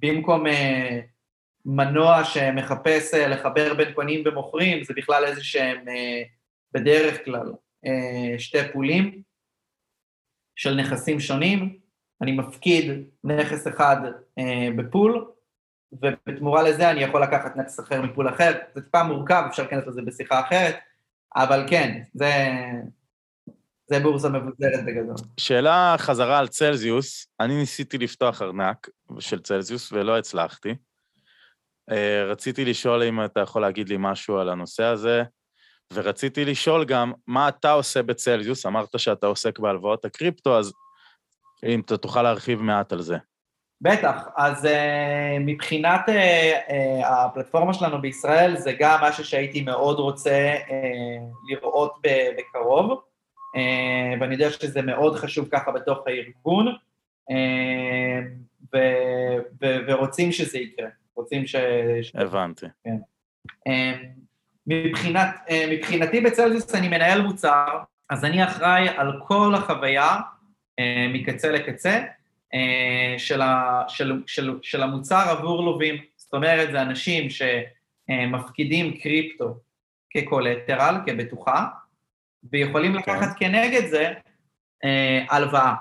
[0.03, 0.99] במקום אה,
[1.65, 6.23] מנוע שמחפש אה, לחבר בין קונים ומוכרים, זה בכלל איזה שהם אה,
[6.71, 7.53] בדרך כלל
[7.85, 9.21] אה, שתי פולים
[10.55, 11.77] של נכסים שונים,
[12.21, 13.97] אני מפקיד נכס אחד
[14.39, 15.31] אה, בפול,
[15.91, 18.51] ובתמורה לזה אני יכול לקחת נכס אחר מפול אחר.
[18.75, 20.75] זה טיפה מורכב, אפשר להיכנס לזה בשיחה אחרת,
[21.35, 22.31] אבל כן, זה,
[23.87, 25.15] זה בורסה מבוזרת בגדול.
[25.39, 30.75] שאלה חזרה על צלזיוס, אני ניסיתי לפתוח ארנק של צלזיוס ולא הצלחתי.
[31.91, 35.23] אה, רציתי לשאול אם אתה יכול להגיד לי משהו על הנושא הזה,
[35.93, 38.65] ורציתי לשאול גם, מה אתה עושה בצלזיוס?
[38.65, 40.73] אמרת שאתה עוסק בהלוואות הקריפטו, אז
[41.65, 43.17] אם אתה תוכל להרחיב מעט על זה.
[43.81, 44.69] בטח, אז uh,
[45.39, 50.71] מבחינת uh, uh, הפלטפורמה שלנו בישראל, זה גם משהו שהייתי מאוד רוצה uh,
[51.49, 51.93] לראות
[52.37, 53.01] בקרוב,
[54.19, 57.33] ואני יודע שזה מאוד חשוב ככה בתוך הארגון, uh,
[58.73, 58.77] ו,
[59.61, 61.55] ו, ורוצים שזה יקרה, רוצים ש...
[62.15, 62.65] הבנתי.
[62.83, 62.97] כן.
[63.69, 63.71] Uh,
[64.67, 65.35] מבחינת,
[65.71, 67.67] מבחינתי בצלזיוס אני מנהל מוצר,
[68.09, 70.19] אז אני אחראי על כל החוויה
[70.79, 72.03] אה, מקצה לקצה
[72.53, 75.95] אה, של, ה, של, של, של המוצר עבור לווים.
[76.15, 79.55] זאת אומרת, זה אנשים שמפקידים קריפטו
[80.09, 81.67] כקולטרל, כבטוחה,
[82.51, 83.01] ויכולים okay.
[83.03, 83.15] כן.
[83.15, 84.13] לקחת כנגד זה
[84.83, 85.73] אה, הלוואה.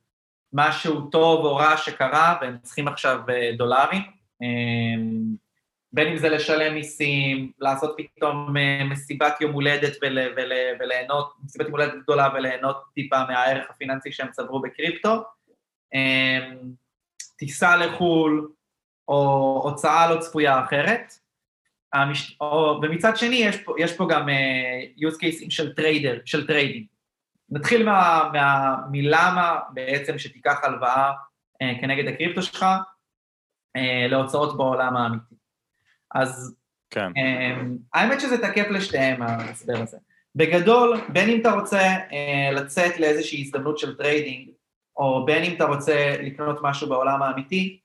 [0.53, 4.01] משהו טוב או רע שקרה, והם צריכים עכשיו אה, דולרים.
[4.41, 5.35] אמ,
[5.93, 11.65] בין אם זה לשלם מיסים, לעשות פתאום אה, מסיבת יום הולדת ול, ול, וליהנות, מסיבת
[11.65, 15.23] יום הולדת גדולה וליהנות טיפה מהערך הפיננסי שהם צברו בקריפטו.
[15.93, 16.71] אמ,
[17.37, 18.51] טיסה לחו"ל,
[19.07, 21.13] או הוצאה לא צפויה אחרת.
[21.93, 22.37] המש...
[22.41, 22.79] או...
[22.83, 26.85] ומצד שני, יש פה, יש פה גם אה, use cases של trader, של trading.
[27.51, 32.65] נתחיל מה, מה, מלמה בעצם שתיקח הלוואה אה, כנגד הקריפטו שלך
[33.77, 35.35] אה, להוצאות בעולם האמיתי.
[36.15, 36.55] אז
[36.89, 37.07] כן.
[37.07, 39.97] אמ, האמת שזה תקף לשתיהם, ההסבר הזה.
[40.35, 44.49] בגדול, בין אם אתה רוצה אה, לצאת לאיזושהי הזדמנות של trading,
[44.97, 47.79] או בין אם אתה רוצה לקנות משהו בעולם האמיתי,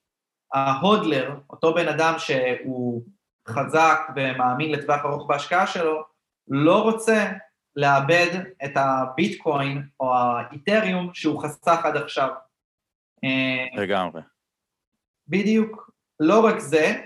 [0.52, 3.02] ההודלר, אותו בן אדם שהוא
[3.48, 6.02] חזק ומאמין לטווח ארוך בהשקעה שלו,
[6.48, 7.32] לא רוצה
[7.76, 12.28] לאבד את הביטקוין או האיתריום שהוא חסך עד עכשיו.
[13.24, 14.20] אה, לגמרי.
[15.28, 15.90] בדיוק.
[16.20, 17.02] לא רק זה,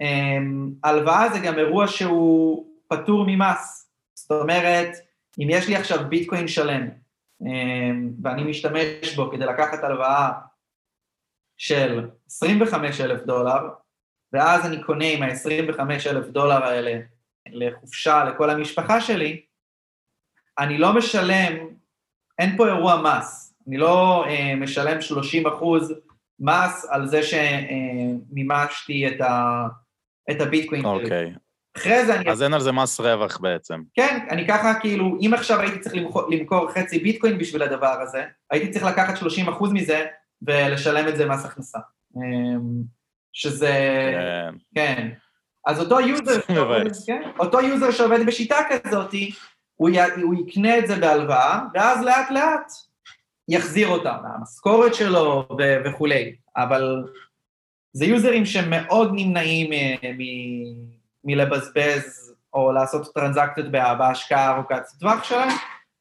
[0.00, 0.38] אה,
[0.84, 3.92] הלוואה זה גם אירוע שהוא פטור ממס.
[4.14, 4.88] זאת אומרת,
[5.38, 6.88] אם יש לי עכשיו ביטקוין שלם,
[7.46, 7.90] אה,
[8.22, 10.30] ואני משתמש בו כדי לקחת הלוואה
[11.56, 13.68] של 25 אלף דולר,
[14.32, 17.00] ואז אני קונה עם ה-25 אלף דולר האלה
[17.46, 19.42] לחופשה לכל המשפחה שלי,
[20.60, 21.52] אני לא משלם,
[22.38, 25.94] אין פה אירוע מס, אני לא אה, משלם 30 אחוז
[26.40, 29.66] מס על זה שמימשתי את, ה,
[30.30, 30.84] את הביטקוין.
[30.84, 31.32] אוקיי.
[31.76, 32.30] אחרי זה אני...
[32.30, 33.82] אז אין על זה מס רווח בעצם.
[33.94, 38.24] כן, אני ככה כאילו, אם עכשיו הייתי צריך למכור, למכור חצי ביטקוין בשביל הדבר הזה,
[38.50, 40.06] הייתי צריך לקחת 30 אחוז מזה
[40.42, 41.78] ולשלם את זה מס הכנסה.
[42.16, 42.82] אמ,
[43.32, 43.72] שזה...
[44.14, 44.54] כן.
[44.74, 45.08] כן.
[45.66, 47.06] אז אותו user, מבאס.
[47.06, 49.14] כן, אותו user שעובד בשיטה כזאת,
[49.80, 52.72] הוא, י, הוא יקנה את זה בהלוואה, ואז לאט לאט
[53.48, 56.34] יחזיר אותה מהמשכורת שלו ו, וכולי.
[56.56, 57.04] אבל
[57.92, 60.22] זה יוזרים שמאוד נמנעים אה, מ,
[61.24, 65.48] מלבזבז או לעשות טרנזקציות בה- בהשקעה ארוכת טווח שלהם,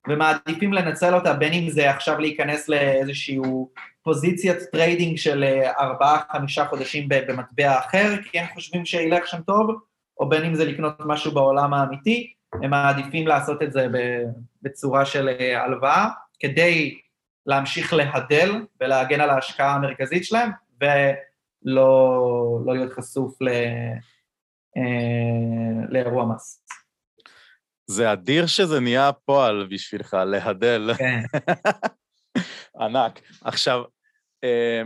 [0.07, 3.69] ומעדיפים לנצל אותה, בין אם זה עכשיו להיכנס לאיזשהו
[4.03, 9.79] פוזיציית trading של אה, ארבעה-חמישה חודשים במטבע אחר, כי הם חושבים שילך שם טוב,
[10.19, 13.87] או בין אם זה לקנות משהו בעולם האמיתי, הם מעדיפים לעשות את זה
[14.61, 16.07] בצורה של אה, הלוואה,
[16.39, 16.99] כדי
[17.45, 20.49] להמשיך ל hodl ולהגן על ההשקעה המרכזית שלהם,
[20.81, 23.47] ולא לא להיות חשוף ל,
[24.77, 26.65] אה, לאירוע מס.
[27.87, 30.91] זה אדיר שזה נהיה פועל בשבילך, להדל.
[30.97, 31.19] כן.
[32.81, 33.21] ענק.
[33.41, 33.83] עכשיו,
[34.43, 34.81] אה,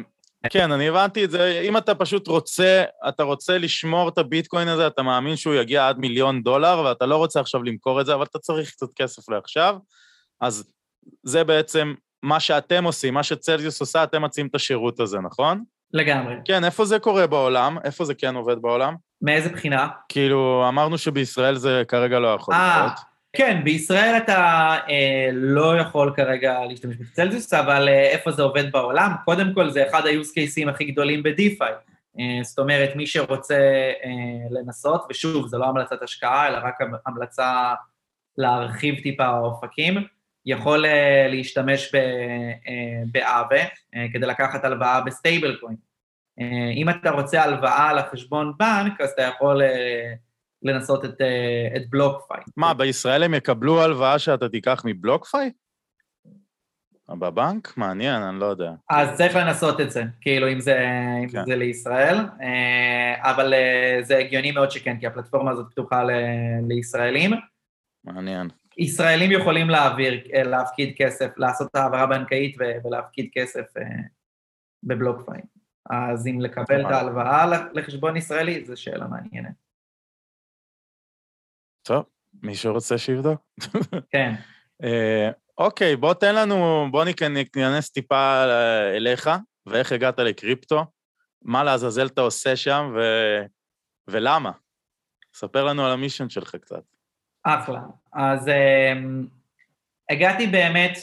[0.49, 4.87] כן, אני הבנתי את זה, אם אתה פשוט רוצה, אתה רוצה לשמור את הביטקוין הזה,
[4.87, 8.23] אתה מאמין שהוא יגיע עד מיליון דולר, ואתה לא רוצה עכשיו למכור את זה, אבל
[8.23, 9.75] אתה צריך קצת כסף לעכשיו,
[10.41, 10.71] אז
[11.23, 15.63] זה בעצם מה שאתם עושים, מה שצלזיוס עושה, אתם מציעים את השירות הזה, נכון?
[15.93, 16.35] לגמרי.
[16.45, 17.77] כן, איפה זה קורה בעולם?
[17.83, 18.95] איפה זה כן עובד בעולם?
[19.21, 19.87] מאיזה בחינה?
[20.09, 23.12] כאילו, אמרנו שבישראל זה כרגע לא יכול אה, לקרות.
[23.35, 24.37] כן, בישראל אתה
[24.89, 29.11] אה, לא יכול כרגע להשתמש בצלזיוס, אבל אה, איפה זה עובד בעולם?
[29.25, 31.73] קודם כל, זה אחד ה-use cases הכי גדולים ב-DeFi.
[32.19, 34.09] אה, זאת אומרת, מי שרוצה אה,
[34.51, 37.73] לנסות, ושוב, זו לא המלצת השקעה, אלא רק המלצה
[38.37, 40.03] להרחיב טיפה האופקים,
[40.45, 41.97] יכול אה, להשתמש ב-
[42.67, 43.63] אה, ב Aave
[43.95, 45.75] אה, כדי לקחת הלוואה ב stable coin.
[46.39, 50.13] אה, אם אתה רוצה הלוואה לחשבון בנק, אז אתה יכול אה,
[50.63, 52.41] לנסות את, אה, את BlockFi.
[52.57, 55.51] מה, בישראל הם יקבלו הלוואה שאתה תיקח מ BlockFi?
[57.09, 57.77] בבנק?
[57.77, 58.71] מעניין, אני לא יודע.
[58.89, 60.79] אז צריך לנסות את זה, כאילו, אם זה,
[61.23, 61.45] אם כן.
[61.45, 66.11] זה לישראל, אה, אבל אה, זה הגיוני מאוד שכן, כי הפלטפורמה הזאת פתוחה ל-
[66.67, 67.31] לישראלים.
[68.03, 68.47] מעניין.
[68.77, 73.65] ישראלים יכולים להעביר, להפקיד כסף, לעשות את העברה בנקאית ולהפקיד כסף
[74.83, 75.41] בבלוקפיין.
[75.89, 76.91] אז אם לקבל את.
[76.91, 79.62] ההלוואה לחשבון ישראלי, זו שאלה מעניינת.
[81.83, 82.03] טוב,
[82.43, 83.41] מישהו רוצה שיבדוק?
[84.09, 84.33] כן.
[84.83, 89.29] אה, אוקיי, בוא תן לנו, בוא ניכ- ניכנס טיפה אה, אליך,
[89.65, 90.85] ואיך הגעת לקריפטו,
[91.41, 92.99] מה לעזאזל אתה עושה שם, ו...
[94.07, 94.51] ולמה.
[95.33, 96.83] ספר לנו על המישן שלך קצת.
[97.43, 97.81] אחלה.
[98.13, 98.93] אז אה,
[100.09, 100.97] הגעתי באמת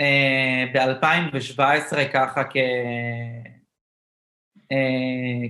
[0.00, 2.56] אה, ב-2017 ככה כ...
[4.72, 5.48] אה,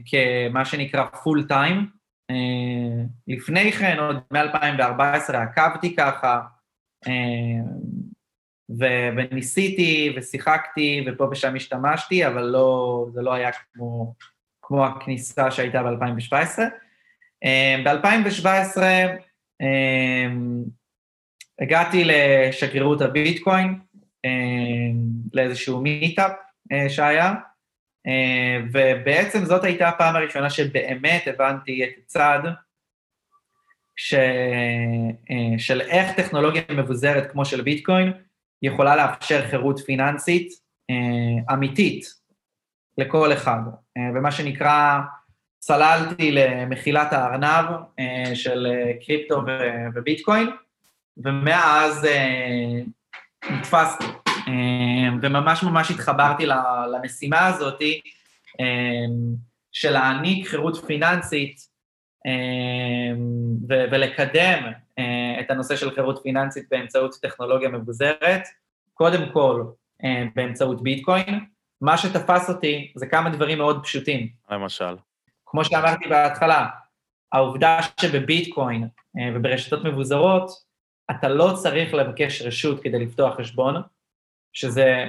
[0.50, 1.95] כמה שנקרא פול טיים.
[2.30, 6.40] אה, לפני כן, עוד מ-2014 עקבתי ככה,
[7.06, 7.12] אה,
[8.78, 14.14] ו- וניסיתי ושיחקתי ופה ושם השתמשתי, אבל לא, זה לא היה כמו,
[14.62, 16.58] כמו הכניסה שהייתה ב-2017.
[17.84, 18.82] ב-2017
[21.60, 23.78] הגעתי לשגרירות הביטקוין,
[24.24, 24.30] אה,
[25.32, 26.32] לאיזשהו מיטאפ
[26.72, 27.34] אה, שהיה, אה,
[28.72, 32.38] ובעצם זאת הייתה הפעם הראשונה שבאמת הבנתי את הצד
[33.96, 34.14] ש...
[34.14, 38.12] אה, של איך טכנולוגיה מבוזרת כמו של ביטקוין
[38.62, 40.48] יכולה לאפשר חירות פיננסית
[40.90, 42.04] אה, אמיתית
[42.98, 43.60] לכל אחד.
[43.96, 44.98] אה, ומה שנקרא,
[45.58, 47.66] צללתי למחילת הארנב
[47.98, 49.42] אה, של אה, קריפטו
[49.94, 50.50] וביטקוין,
[51.16, 52.80] ומאז אה,
[53.50, 54.25] נתפסתי.
[54.48, 54.52] אה,
[55.22, 56.46] וממש ממש התחברתי
[56.92, 57.82] למשימה הזאת
[58.60, 59.04] אה,
[59.72, 61.76] של להעניק חירות פיננסית
[63.68, 68.42] ו- ולקדם אה, את הנושא של חירות פיננסית באמצעות טכנולוגיה מבוזרת,
[68.94, 69.64] קודם כל
[70.04, 71.40] אה, באמצעות ביטקוין.
[71.80, 74.28] מה שתפס אותי זה כמה דברים מאוד פשוטים.
[74.50, 74.96] למשל.
[75.46, 76.66] כמו שאמרתי בהתחלה,
[77.32, 80.50] העובדה שבביטקוין אה, וברשתות מבוזרות,
[81.10, 83.82] אתה לא צריך לבקש רשות כדי לפתוח חשבון,
[84.56, 85.04] שזה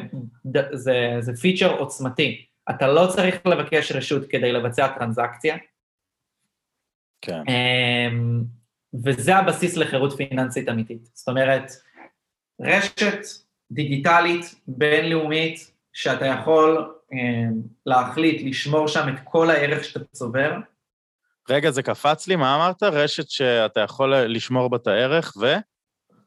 [0.45, 2.45] ד- זה, זה פיצ'ר עוצמתי.
[2.69, 5.57] אתה לא צריך לבקש רשות כדי לבצע טרנזקציה,
[7.21, 7.41] כן.
[7.47, 8.43] אמ,
[9.03, 11.09] וזה הבסיס לחירות פיננסית אמיתית.
[11.13, 11.71] זאת אומרת,
[12.61, 13.19] רשת
[13.71, 20.53] דיגיטלית בינלאומית, שאתה יכול אמ, להחליט לשמור שם את כל הערך שאתה צובר,
[21.49, 22.83] רגע, זה קפץ לי, מה אמרת?
[22.83, 25.45] רשת שאתה יכול לשמור בה את הערך, ו...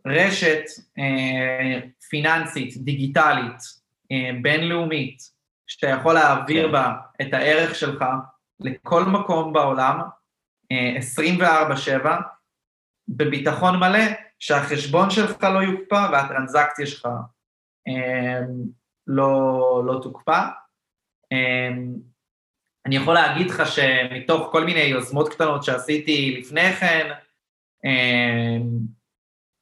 [0.07, 0.63] רשת
[0.99, 3.61] אה, פיננסית, דיגיטלית,
[4.13, 5.23] אה, בינלאומית,
[5.67, 6.73] שאתה יכול להעביר כן.
[6.73, 8.05] בה את הערך שלך
[8.61, 10.01] לכל מקום בעולם,
[10.73, 12.21] אה, 24/7,
[13.09, 14.05] בביטחון מלא,
[14.39, 17.09] שהחשבון שלך לא יוקפא והטרנזקציה שלך
[17.89, 18.41] אה,
[19.07, 20.45] לא, לא תוקפא.
[21.33, 21.71] אה,
[22.87, 27.11] אני יכול להגיד לך שמתוך כל מיני יוזמות קטנות שעשיתי לפני כן,
[27.85, 28.57] אה,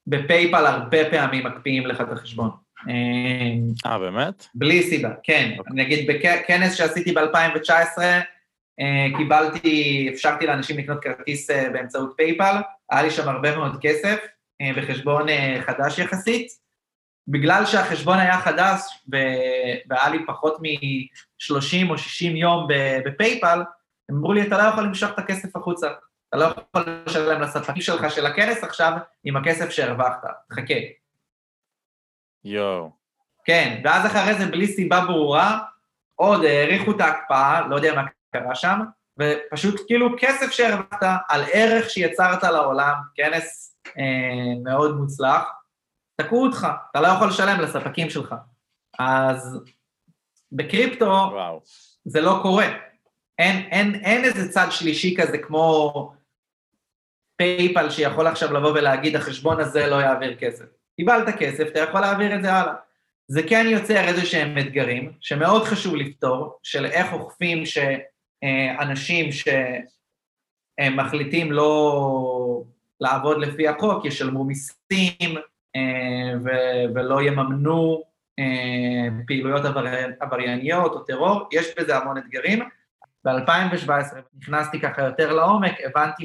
[0.09, 2.51] ב PayPal הרבה פעמים מקפיאים לך את החשבון.
[2.89, 4.47] אה, אה, באמת?
[4.55, 5.55] בלי סיבה, כן.
[5.59, 5.85] אוקיי.
[5.85, 7.99] נגיד בכנס שעשיתי ב-2019,
[9.17, 12.57] קיבלתי, אפשרתי לאנשים לקנות כרטיס אה, באמצעות PayPal,
[12.91, 14.17] היה לי שם הרבה מאוד כסף
[14.61, 16.53] אה, בחשבון אה, חדש יחסית.
[17.29, 18.81] בגלל שהחשבון היה חדש
[19.89, 22.67] והיה לי פחות מ-30 או 60 יום
[23.05, 23.63] ב PayPal,
[24.09, 25.89] הם אמרו לי, אתה לא יכול למשוך את הכסף החוצה.
[26.29, 28.93] אתה לא יכול לשלם לספקים שלך של הכנס עכשיו
[29.25, 30.75] עם הכסף שהרווחת, חכה.
[32.45, 32.91] יואו.
[33.45, 35.59] כן, ואז אחרי זה, בלי סיבה ברורה,
[36.15, 38.81] עוד האריכו את ההקפאה, לא יודע מה קרה שם,
[39.19, 45.43] ופשוט כאילו כסף שהרווחת על ערך שיצרת לעולם, כנס אה, מאוד מוצלח,
[46.17, 48.35] תקעו אותך, אתה לא יכול לשלם לספקים שלך.
[48.99, 49.61] אז
[50.53, 51.61] בקריפטו וואו.
[52.05, 52.67] זה לא קורה.
[53.39, 56.13] אין, אין, אין איזה צד שלישי כזה כמו
[57.39, 60.65] PayPal שיכול עכשיו לבוא ולהגיד, החשבון הזה לא יעביר כסף.
[60.97, 62.75] קיבלת כסף, אתה יכול להעביר את זה הלאה.
[63.29, 69.29] זה כן יוצר איזה שהם אתגרים, שמאוד חשוב לפתור, של איך אוכפים שאנשים
[70.81, 72.63] שמחליטים לא
[73.01, 75.37] לעבוד לפי החוק, ישלמו מיסים
[75.77, 76.33] אה,
[76.95, 78.03] ולא יממנו
[78.39, 78.45] אה,
[79.27, 82.69] פעילויות עברי- עברייניות או טרור, יש בזה המון אתגרים.
[83.25, 83.91] ב-2017
[84.39, 86.25] נכנסתי ככה יותר לעומק, הבנתי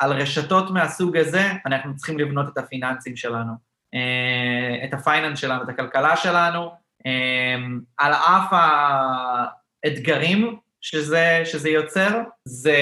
[0.00, 3.52] שעל רשתות מהסוג הזה אנחנו צריכים לבנות את הפיננסים שלנו,
[3.94, 6.70] אה, את הפייננס שלנו, את הכלכלה שלנו,
[7.06, 7.56] אה,
[7.98, 8.52] על אף
[9.84, 12.78] האתגרים שזה, שזה יוצר, זה,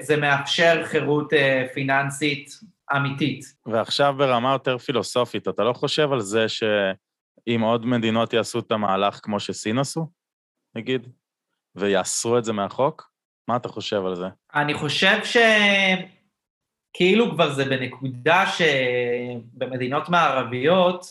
[0.00, 2.50] זה מאפשר חירות אה, פיננסית
[2.96, 3.44] אמיתית.
[3.66, 6.46] ועכשיו ברמה יותר פילוסופית, אתה לא חושב על זה
[7.46, 10.06] אם עוד מדינות יעשו את המהלך כמו שסין עשו,
[10.74, 11.08] נגיד,
[11.74, 13.10] ויאסרו את זה מהחוק?
[13.48, 14.26] מה אתה חושב על זה?
[14.54, 15.18] אני חושב
[16.92, 21.06] שכאילו כבר זה בנקודה שבמדינות מערביות,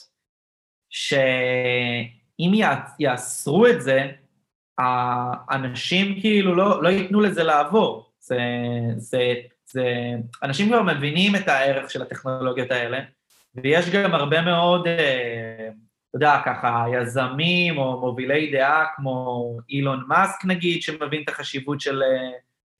[0.89, 2.51] שאם
[2.99, 4.11] יאסרו את זה,
[4.77, 8.09] האנשים כאילו לא, לא ייתנו לזה לעבור.
[8.19, 8.39] זה,
[8.97, 9.33] זה,
[9.65, 9.85] זה,
[10.43, 12.99] אנשים כבר מבינים את הערך של הטכנולוגיות האלה,
[13.55, 15.69] ויש גם הרבה מאוד, אה,
[16.09, 22.01] אתה יודע, ככה, יזמים או מובילי דעה כמו אילון מאסק נגיד, שמבין את החשיבות של,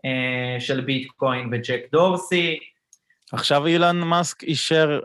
[0.05, 2.59] אה, של ביטקוין וג'ק דורסי.
[3.31, 4.99] עכשיו אילון מאסק אישר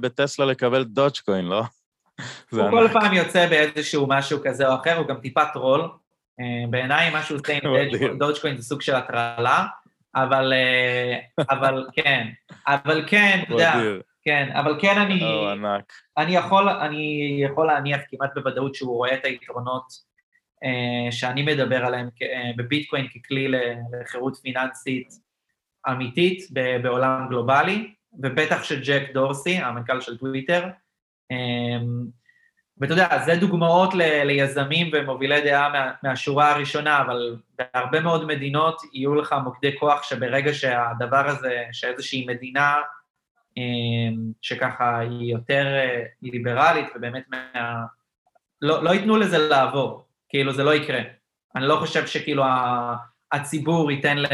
[0.00, 1.62] בטסלה לקבל דודג'קוין, לא?
[2.50, 5.88] הוא כל פעם יוצא באיזשהו משהו כזה או אחר, הוא גם טיפה טרול.
[6.40, 9.66] אה, בעיניי מה שהוא עושה עם דודג'קוין זה סוג של הטרלה,
[10.14, 10.52] אבל,
[11.50, 12.28] אבל כן,
[12.66, 13.72] אבל כן, אתה יודע,
[14.24, 15.46] כן, אבל כן אני...
[16.18, 19.84] אני יכול, אני יכול להניח כמעט בוודאות שהוא רואה את היתרונות
[20.64, 23.48] אה, שאני מדבר עליהם אה, בביטקוין ככלי
[23.92, 25.08] לחירות פיננסית
[25.88, 26.48] אמיתית
[26.82, 30.64] בעולם גלובלי, ובטח של ג'ק דורסי, המנכ"ל של טוויטר.
[31.32, 31.86] אה,
[32.78, 38.82] ואתה יודע, זה דוגמאות ל, ליזמים ומובילי דעה מה, מהשורה הראשונה, אבל בהרבה מאוד מדינות
[38.92, 42.76] יהיו לך מוקדי כוח שברגע שהדבר הזה, שאיזושהי מדינה
[43.56, 47.84] אמ, שככה היא יותר אה, ליברלית ובאמת מה...
[48.62, 51.00] לא, לא ייתנו לזה לעבור, כאילו זה לא יקרה.
[51.56, 52.44] אני לא חושב שכאילו
[53.32, 54.26] הציבור ייתן ל,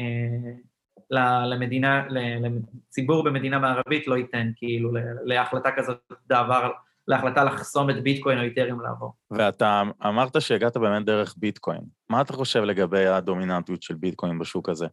[0.00, 4.90] אה, למדינה, לציבור במדינה מערבית לא ייתן כאילו
[5.24, 6.70] להחלטה כזאת דבר,
[7.08, 9.12] להחלטה לחסום את ביטקוין או איתריום לעבור.
[9.30, 11.80] ואתה אמרת שהגעת באמת דרך ביטקוין.
[12.10, 14.86] מה אתה חושב לגבי הדומיננטיות של ביטקוין בשוק הזה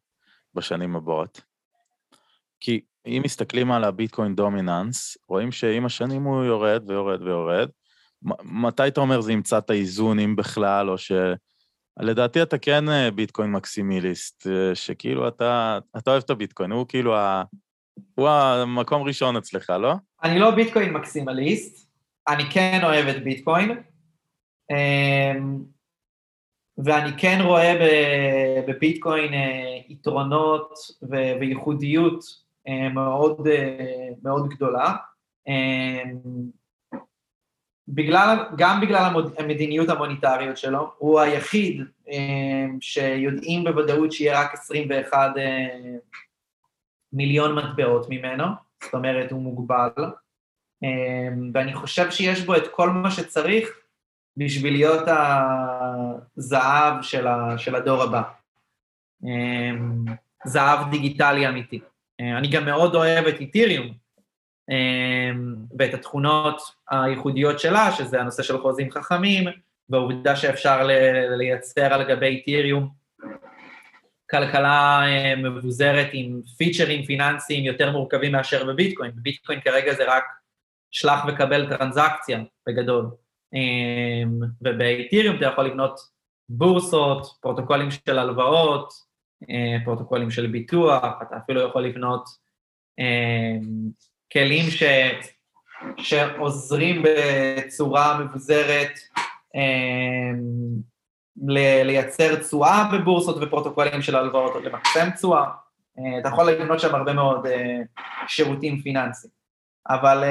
[0.54, 1.42] בשנים הבאות?
[2.60, 7.70] כי אם מסתכלים על הביטקוין דומיננס, רואים שעם השנים הוא יורד ויורד ויורד.
[8.44, 11.12] מתי אתה אומר זה ימצא את האיזון, אם בכלל, או ש...
[12.00, 17.16] לדעתי אתה כן אה, ביטקוין מקסימיליסט, אה, שכאילו אתה, אתה אוהב את הביטקוין, הוא כאילו
[17.16, 17.44] ה...
[18.16, 19.94] הוא המקום ראשון אצלך, לא?
[20.24, 21.90] אני לא ביטקוין מקסימליסט,
[22.28, 23.72] אני כן אוהב את ביטקוין,
[24.72, 25.64] אמ,
[26.78, 27.74] ואני כן רואה
[28.68, 30.74] בביטקוין אה, יתרונות
[31.40, 32.24] וייחודיות
[32.94, 33.48] מאוד,
[34.24, 34.96] מאוד גדולה.
[37.90, 41.84] אה, בגלל, גם בגלל המדיניות המוניטריות שלו, הוא היחיד
[42.82, 45.32] שיודעים בוודאות שיהיה רק 21
[47.14, 48.44] מיליון מטבעות ממנו,
[48.84, 49.92] זאת אומרת הוא מוגבל,
[51.54, 53.70] ואני חושב שיש בו את כל מה שצריך
[54.38, 55.08] בשביל להיות
[56.38, 57.02] הזהב
[57.58, 58.22] של הדור הבא.
[60.46, 61.80] זהב דיגיטלי אמיתי.
[62.22, 63.94] אה, אני גם מאוד אוהב את איתיריום אה,
[65.80, 69.44] ואת התכונות הייחודיות שלה, שזה הנושא של חוזים חכמים,
[69.90, 70.88] והעובדה שאפשר
[71.38, 73.04] לייצר על גבי איתיריום
[74.32, 79.12] כלכלה אה, מבוזרת עם פיצ'רים פיננסיים יותר מורכבים מאשר בביטקוין.
[79.16, 80.24] בביטקוין כרגע זה רק
[80.92, 83.10] שלח וקבל טרנזקציה בגדול.
[84.62, 86.00] ובאיתיריום אתה יכול לבנות
[86.50, 88.94] בורסות, פרוטוקולים של הלוואות,
[89.50, 92.26] אה, פרוטוקולים של ביטוח, אתה אפילו יכול לבנות
[94.34, 94.84] כלים ש,
[95.98, 98.92] שעוזרים בצורה מבוזרת
[99.56, 100.32] אה,
[101.84, 105.46] לייצר תשואה בבורסות ופרוטוקולים של הלוואות, או למקסם תשואה.
[106.20, 107.48] אתה יכול לבנות שם הרבה מאוד
[108.28, 109.34] שירותים פיננסיים.
[109.90, 110.24] אבל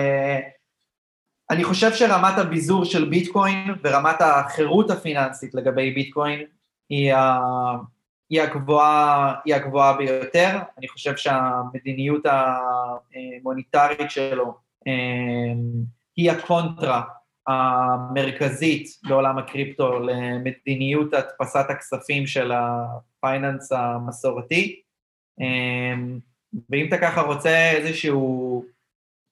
[1.51, 6.41] אני חושב שרמת הביזור של ביטקוין ורמת החירות הפיננסית לגבי ביטקוין
[6.91, 7.13] היא
[8.33, 10.59] היא הגבוהה, היא הגבוהה ביותר.
[10.79, 14.55] אני חושב שהמדיניות המוניטרית שלו
[14.87, 14.93] אה,
[16.17, 17.03] היא הקונטרה
[17.47, 24.81] המרכזית בעולם הקריפטו למדיניות הדפסת הכספים של ה finance המסורתי.
[25.41, 25.95] אה,
[26.71, 28.65] ואם אתה ככה רוצה איזשהו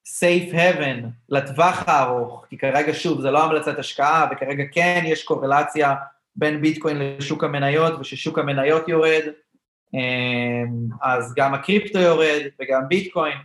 [0.07, 5.94] safe haven לטווח הארוך, כי כרגע שוב זה לא המלצת השקעה וכרגע כן יש קורלציה
[6.37, 9.22] בין ביטקוין לשוק המניות, וששוק המניות יורד,
[9.95, 13.39] אמ, אז גם הקריפטו יורד וגם ביטקוין.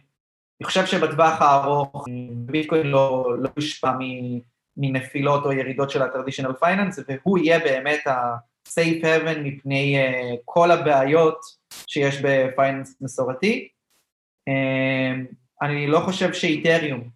[0.62, 2.06] אני חושב שבטווח הארוך
[2.46, 3.92] ביטקוין לא, לא יושפע
[4.78, 11.40] מנפילות או ירידות של ה-traditional finance, והוא יהיה באמת ה-safe haven מפני uh, כל הבעיות
[11.88, 13.68] שיש בפייננס מסורתי.
[14.50, 17.10] Um, אני לא חושב שאיתריום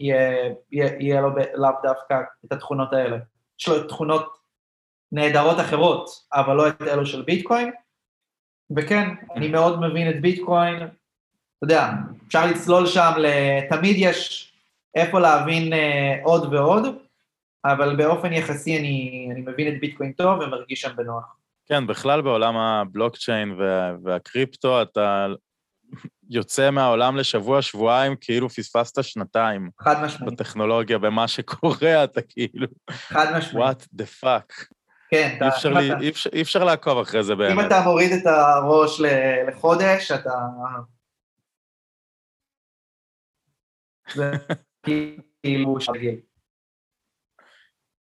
[0.00, 0.30] יהיה,
[0.72, 3.18] יהיה, יהיה לו לאו דווקא את התכונות האלה.
[3.60, 4.39] יש לו תכונות
[5.12, 7.70] נהדרות אחרות, אבל לא את אלו של ביטקוין.
[8.76, 11.90] וכן, אני מאוד מבין את ביטקוין, אתה יודע,
[12.26, 13.12] אפשר לצלול שם,
[13.70, 14.52] תמיד יש
[14.94, 15.76] איפה להבין uh,
[16.24, 16.86] עוד ועוד,
[17.64, 21.36] אבל באופן יחסי אני, אני מבין את ביטקוין טוב ומרגיש שם בנוח.
[21.66, 25.26] כן, בכלל בעולם הבלוקצ'יין וה, והקריפטו, אתה
[26.30, 29.70] יוצא מהעולם לשבוע, שבועיים, כאילו פספסת שנתיים.
[29.80, 30.32] חד משמעית.
[30.32, 32.66] בטכנולוגיה, במה שקורה, אתה כאילו...
[32.90, 33.82] חד משמעית.
[33.82, 34.79] what the fuck.
[35.10, 37.52] כן, אי אפשר, לי, אי, אפשר, אי אפשר לעקוב אחרי זה באמת.
[37.52, 39.00] אם אתה מוריד את הראש
[39.48, 40.34] לחודש, אתה...
[44.14, 44.32] זה
[45.42, 46.20] כאילו שרגיל.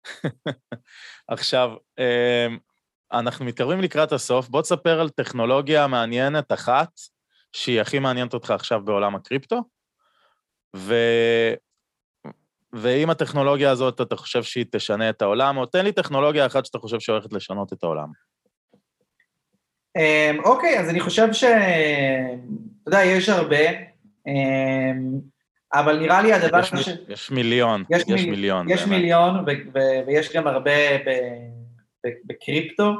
[1.28, 2.58] עכשיו, אמ,
[3.12, 6.90] אנחנו מתקרבים לקראת הסוף, בוא תספר על טכנולוגיה מעניינת אחת,
[7.52, 9.62] שהיא הכי מעניינת אותך עכשיו בעולם הקריפטו,
[10.76, 10.94] ו...
[12.72, 16.78] ואם הטכנולוגיה הזאת, אתה חושב שהיא תשנה את העולם, או תן לי טכנולוגיה אחת שאתה
[16.78, 18.08] חושב שהולכת לשנות את העולם.
[19.96, 21.44] אמ, אוקיי, אז אני חושב ש...
[21.44, 23.68] אתה יודע, יש הרבה,
[24.26, 25.20] אמ,
[25.74, 26.88] אבל נראה לי הדבר יש, ש...
[27.08, 28.30] יש מיליון, יש, יש מיל...
[28.30, 28.70] מיליון.
[28.70, 28.92] יש באמת.
[28.92, 29.50] מיליון, ו...
[29.74, 29.78] ו...
[30.06, 31.10] ויש גם הרבה ב...
[32.06, 32.08] ב...
[32.24, 32.92] בקריפטו.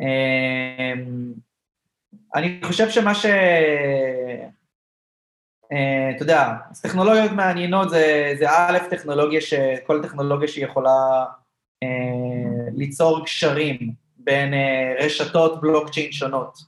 [0.00, 1.32] אמ,
[2.34, 3.26] אני חושב שמה ש...
[5.72, 9.54] אה, אתה יודע, אז טכנולוגיות מעניינות זה, זה א', טכנולוגיה, ש...
[9.86, 11.24] כל טכנולוגיה שיכולה
[11.82, 16.58] אה, ליצור קשרים בין אה, רשתות בלוקצ'יין שונות.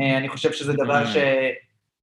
[0.00, 1.18] אה, אני חושב שזה דבר mm.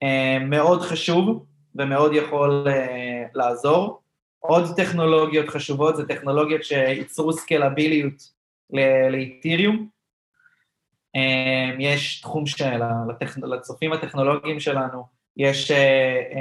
[0.04, 4.00] שמאוד אה, חשוב ומאוד יכול אה, לעזור.
[4.40, 8.14] עוד טכנולוגיות חשובות זה טכנולוגיות שייצרו סקלביליות
[9.10, 9.88] לאיתיריום.
[11.16, 13.38] אה, יש תחום של, לטכ...
[13.38, 15.04] לצופים הטכנולוגיים שלנו,
[15.38, 16.38] יש uh, uh,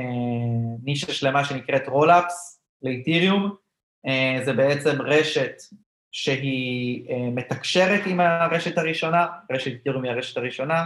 [0.83, 3.55] נישה שלמה שנקראת רולאפס לאיתיריום,
[4.07, 5.53] uh, זה בעצם רשת
[6.13, 10.85] שהיא מתקשרת עם הרשת הראשונה, רשת איתיריום היא הרשת הראשונה,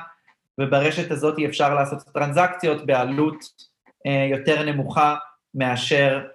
[0.61, 3.45] וברשת הזאת אפשר לעשות טרנזקציות בעלות
[4.31, 5.17] יותר נמוכה
[5.55, 6.27] מאשר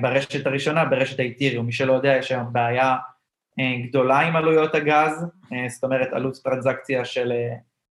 [0.00, 1.66] ברשת הראשונה, ברשת האיתיריום.
[1.66, 2.96] מי שלא יודע, יש היום בעיה
[3.82, 5.26] גדולה עם עלויות הגז,
[5.68, 7.32] זאת אומרת עלות טרנזקציה של...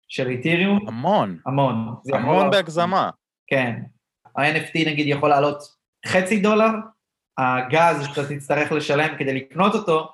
[0.08, 0.88] של איתיריום.
[0.88, 1.38] המון.
[1.46, 1.94] המון.
[2.12, 3.10] המון בהגזמה.
[3.46, 3.82] כן.
[4.36, 5.58] ה-NFT נגיד יכול לעלות
[6.06, 6.70] חצי דולר,
[7.38, 10.08] הגז שאתה תצטרך לשלם כדי לקנות אותו,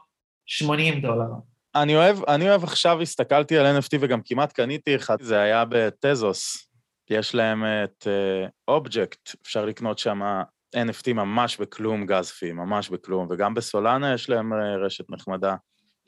[0.46, 1.26] 80 דולר.
[1.74, 6.70] אני אוהב, אני אוהב עכשיו, הסתכלתי על NFT וגם כמעט קניתי אחד, זה היה בטזוס.
[7.10, 8.06] יש להם את
[8.68, 10.20] אובייקט, uh, אפשר לקנות שם
[10.76, 14.56] NFT ממש בכלום גז פי, ממש בכלום, וגם בסולנה יש להם uh,
[14.86, 15.54] רשת נחמדה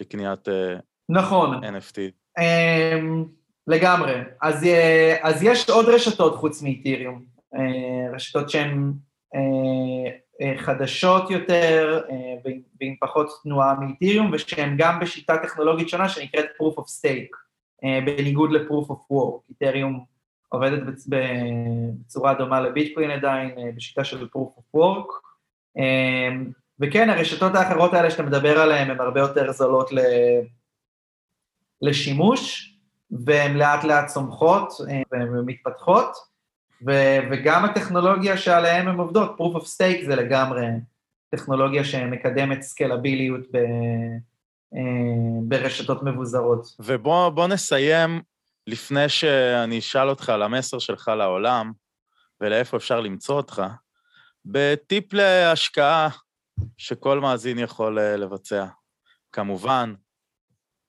[0.00, 0.52] לקניית uh,
[1.08, 1.64] נכון.
[1.64, 1.98] NFT.
[2.38, 4.14] Um, לגמרי.
[4.42, 8.92] אז, אה, אז יש עוד רשתות חוץ מאיתיריום, אה, רשתות שהן
[9.34, 12.02] אה, חדשות יותר
[12.80, 17.36] ועם פחות תנועה מאיתיריום, ושהן גם בשיטה טכנולוגית שונה שנקראת proof of stake,
[18.06, 19.40] בניגוד ל-proof of work.
[19.48, 20.04] איתיריום
[20.48, 25.08] עובדת בצורה דומה לביטקוין עדיין, בשיטה של proof of work.
[26.80, 29.90] וכן, הרשתות האחרות האלה שאתה מדבר עליהן הן הרבה יותר זולות
[31.82, 32.71] לשימוש,
[33.26, 36.16] והן לאט לאט צומחות אה, ומתפתחות,
[36.86, 40.66] ו- וגם הטכנולוגיה שעליהן הן עובדות, proof of stake זה לגמרי
[41.30, 43.56] טכנולוגיה שמקדמת סקלביליות ב-
[44.74, 46.66] אה, ברשתות מבוזרות.
[46.78, 48.20] ובוא נסיים,
[48.66, 51.72] לפני שאני אשאל אותך על המסר שלך לעולם,
[52.40, 53.62] ולאיפה אפשר למצוא אותך,
[54.44, 56.08] בטיפ להשקעה
[56.76, 58.66] שכל מאזין יכול אה, לבצע.
[59.32, 59.94] כמובן,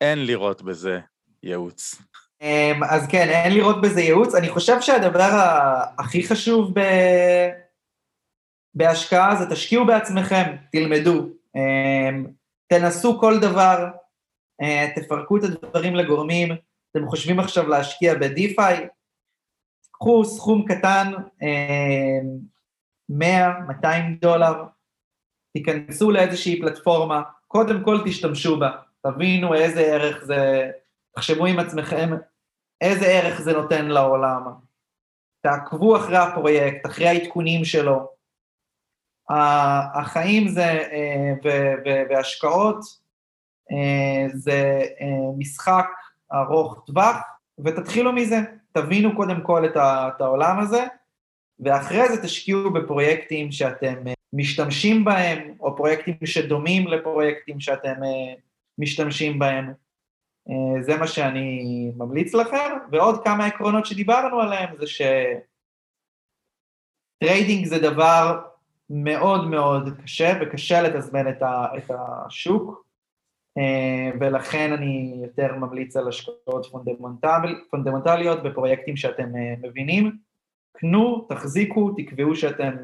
[0.01, 0.99] אין לראות בזה
[1.43, 2.01] ייעוץ.
[2.41, 4.35] אמ, אז כן, אין לראות בזה ייעוץ.
[4.35, 5.29] אני חושב שהדבר
[5.97, 6.81] הכי חשוב ב...
[8.75, 11.29] בהשקעה זה תשקיעו בעצמכם, תלמדו.
[11.55, 12.25] אמ,
[12.67, 13.87] תנסו כל דבר,
[14.61, 16.51] אה, תפרקו את הדברים לגורמים.
[16.91, 18.87] אתם חושבים עכשיו להשקיע בדיפיי,
[19.91, 21.11] קחו סכום קטן,
[23.09, 24.63] 100, אמ, 200 דולר,
[25.57, 28.71] תיכנסו לאיזושהי פלטפורמה, קודם כל תשתמשו בה,
[29.07, 30.71] תבינו איזה ערך זה,
[31.15, 32.09] תחשבו עם עצמכם
[32.81, 34.43] איזה ערך זה נותן לעולם.
[35.41, 38.09] תעקבו אחרי הפרויקט, אחרי העדכונים שלו.
[39.93, 41.33] החיים זה, אה,
[42.09, 42.79] והשקעות
[43.71, 45.85] אה, זה אה, משחק
[46.33, 47.15] ארוך טווח,
[47.65, 48.37] ותתחילו מזה,
[48.71, 50.85] תבינו קודם כל את העולם הזה,
[51.59, 53.95] ואחרי זה תשקיעו בפרויקטים שאתם
[54.33, 57.95] משתמשים בהם, או פרויקטים שדומים לפרויקטים שאתם
[58.77, 59.73] משתמשים בהם.
[60.49, 64.85] אה, זה מה שאני ממליץ לכם, ועוד כמה עקרונות שדיברנו עליהם זה
[67.21, 68.41] ש trading זה דבר
[68.89, 72.85] מאוד מאוד קשה, וקשה לתזמן את, ה, את השוק,
[73.57, 80.17] אה, ולכן אני יותר ממליץ על השקעות פונדמנטל, פונדמנטליות בפרויקטים שאתם אה, מבינים.
[80.77, 82.75] קנו, תחזיקו, תקבעו שאתם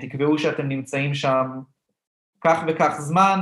[0.00, 1.46] תקבעו שאתם נמצאים שם
[2.40, 3.40] כך וכך זמן,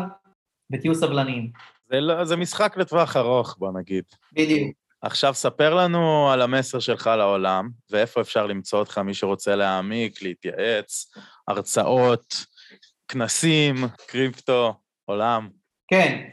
[0.73, 1.51] ותהיו סבלניים.
[1.93, 4.05] זה, לא, זה משחק לטווח ארוך, בוא נגיד.
[4.32, 4.76] בדיוק.
[5.03, 11.14] עכשיו, ספר לנו על המסר שלך לעולם, ואיפה אפשר למצוא אותך, מי שרוצה להעמיק, להתייעץ,
[11.49, 12.34] הרצאות,
[13.09, 13.76] כנסים,
[14.07, 14.74] קריפטו,
[15.05, 15.49] עולם.
[15.88, 16.28] כן.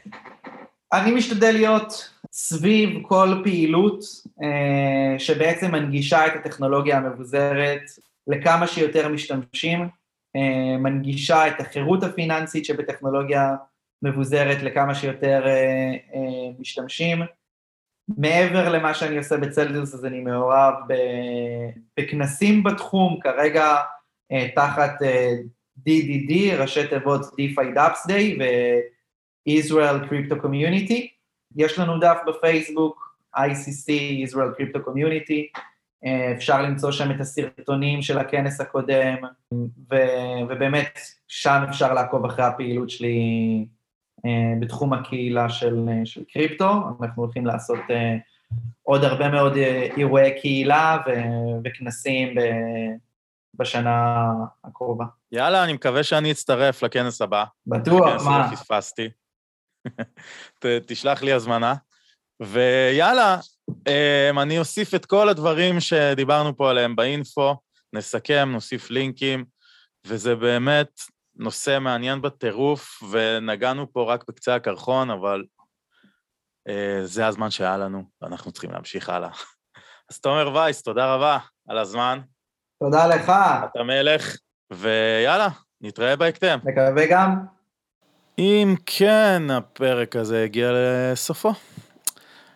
[0.92, 4.04] אני משתדל להיות סביב כל פעילות
[4.42, 7.82] אה, שבעצם מנגישה את הטכנולוגיה המבוזרת
[8.26, 9.88] לכמה שיותר משתמשים,
[10.36, 13.54] אה, מנגישה את החירות הפיננסית שבטכנולוגיה
[14.02, 17.22] מבוזרת לכמה שיותר אה, אה, משתמשים.
[18.18, 20.74] מעבר למה שאני עושה בצלדוס, אז אני מעורב
[22.00, 23.76] בכנסים בתחום, כרגע
[24.32, 24.92] אה, תחת
[25.88, 31.06] DDD, ראשי תיבות DeFi Dapps Day ו-Israel Crypto Community.
[31.56, 33.90] יש לנו דף בפייסבוק, ICC,
[34.28, 35.60] Israel Crypto Community,
[36.36, 39.16] אפשר למצוא שם את הסרטונים של הכנס הקודם,
[39.90, 40.98] ו- ובאמת
[41.28, 43.66] שם אפשר לעקוב אחרי הפעילות שלי
[44.60, 46.72] בתחום הקהילה של, אה, של קריפטו.
[47.00, 47.78] אנחנו הולכים לעשות
[48.82, 49.56] עוד הרבה מאוד
[49.96, 53.10] אירועי קהילה ו- וכנסים ב-
[53.54, 54.26] בשנה
[54.64, 55.04] הקרובה.
[55.32, 57.44] יאללה, אני מקווה שאני אצטרף לכנס הבא.
[57.66, 58.44] בטוח, מה?
[58.44, 59.08] הכנס פספסתי.
[60.86, 61.74] תשלח לי הזמנה.
[62.42, 63.36] ויאללה,
[64.42, 67.56] אני אוסיף את כל הדברים שדיברנו פה עליהם באינפו,
[67.92, 69.44] נסכם, נוסיף לינקים,
[70.06, 71.00] וזה באמת
[71.40, 75.44] נושא מעניין בטירוף, ונגענו פה רק בקצה הקרחון, אבל
[76.68, 79.30] אה, זה הזמן שהיה לנו, ואנחנו צריכים להמשיך הלאה.
[80.10, 81.38] אז תומר וייס, תודה רבה
[81.68, 82.20] על הזמן.
[82.84, 83.32] תודה לך.
[83.64, 84.36] אתה מלך,
[84.72, 85.48] ויאללה,
[85.80, 86.58] נתראה בהקדם.
[86.64, 87.44] מקווה גם.
[88.38, 91.52] אם כן, הפרק הזה הגיע לסופו.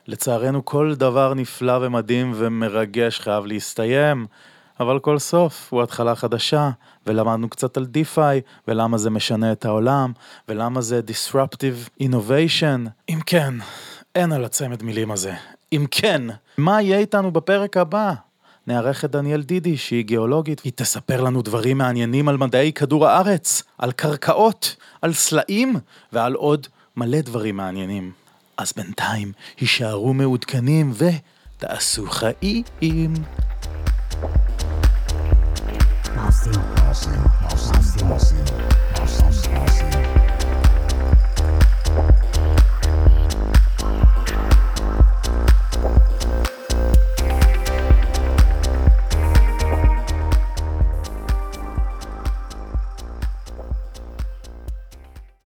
[0.07, 4.27] לצערנו כל דבר נפלא ומדהים ומרגש חייב להסתיים,
[4.81, 6.71] אבל כל סוף הוא התחלה חדשה,
[7.07, 10.13] ולמדנו קצת על דיפיי, ולמה זה משנה את העולם,
[10.49, 12.89] ולמה זה disruptive innovation.
[13.09, 13.55] אם כן,
[14.15, 15.35] אין על הצמד מילים הזה.
[15.73, 16.23] אם כן,
[16.59, 18.13] מה יהיה איתנו בפרק הבא?
[18.67, 23.63] נארח את דניאל דידי, שהיא גיאולוגית, היא תספר לנו דברים מעניינים על מדעי כדור הארץ,
[23.79, 25.77] על קרקעות, על סלעים
[26.13, 26.67] ועל עוד
[26.97, 28.13] מלא דברים מעניינים.
[28.57, 33.15] אז בינתיים הישארו מעודכנים ותעשו חיים.
[36.35, 36.53] Austin,
[36.89, 38.74] Austin, Austin, Austin.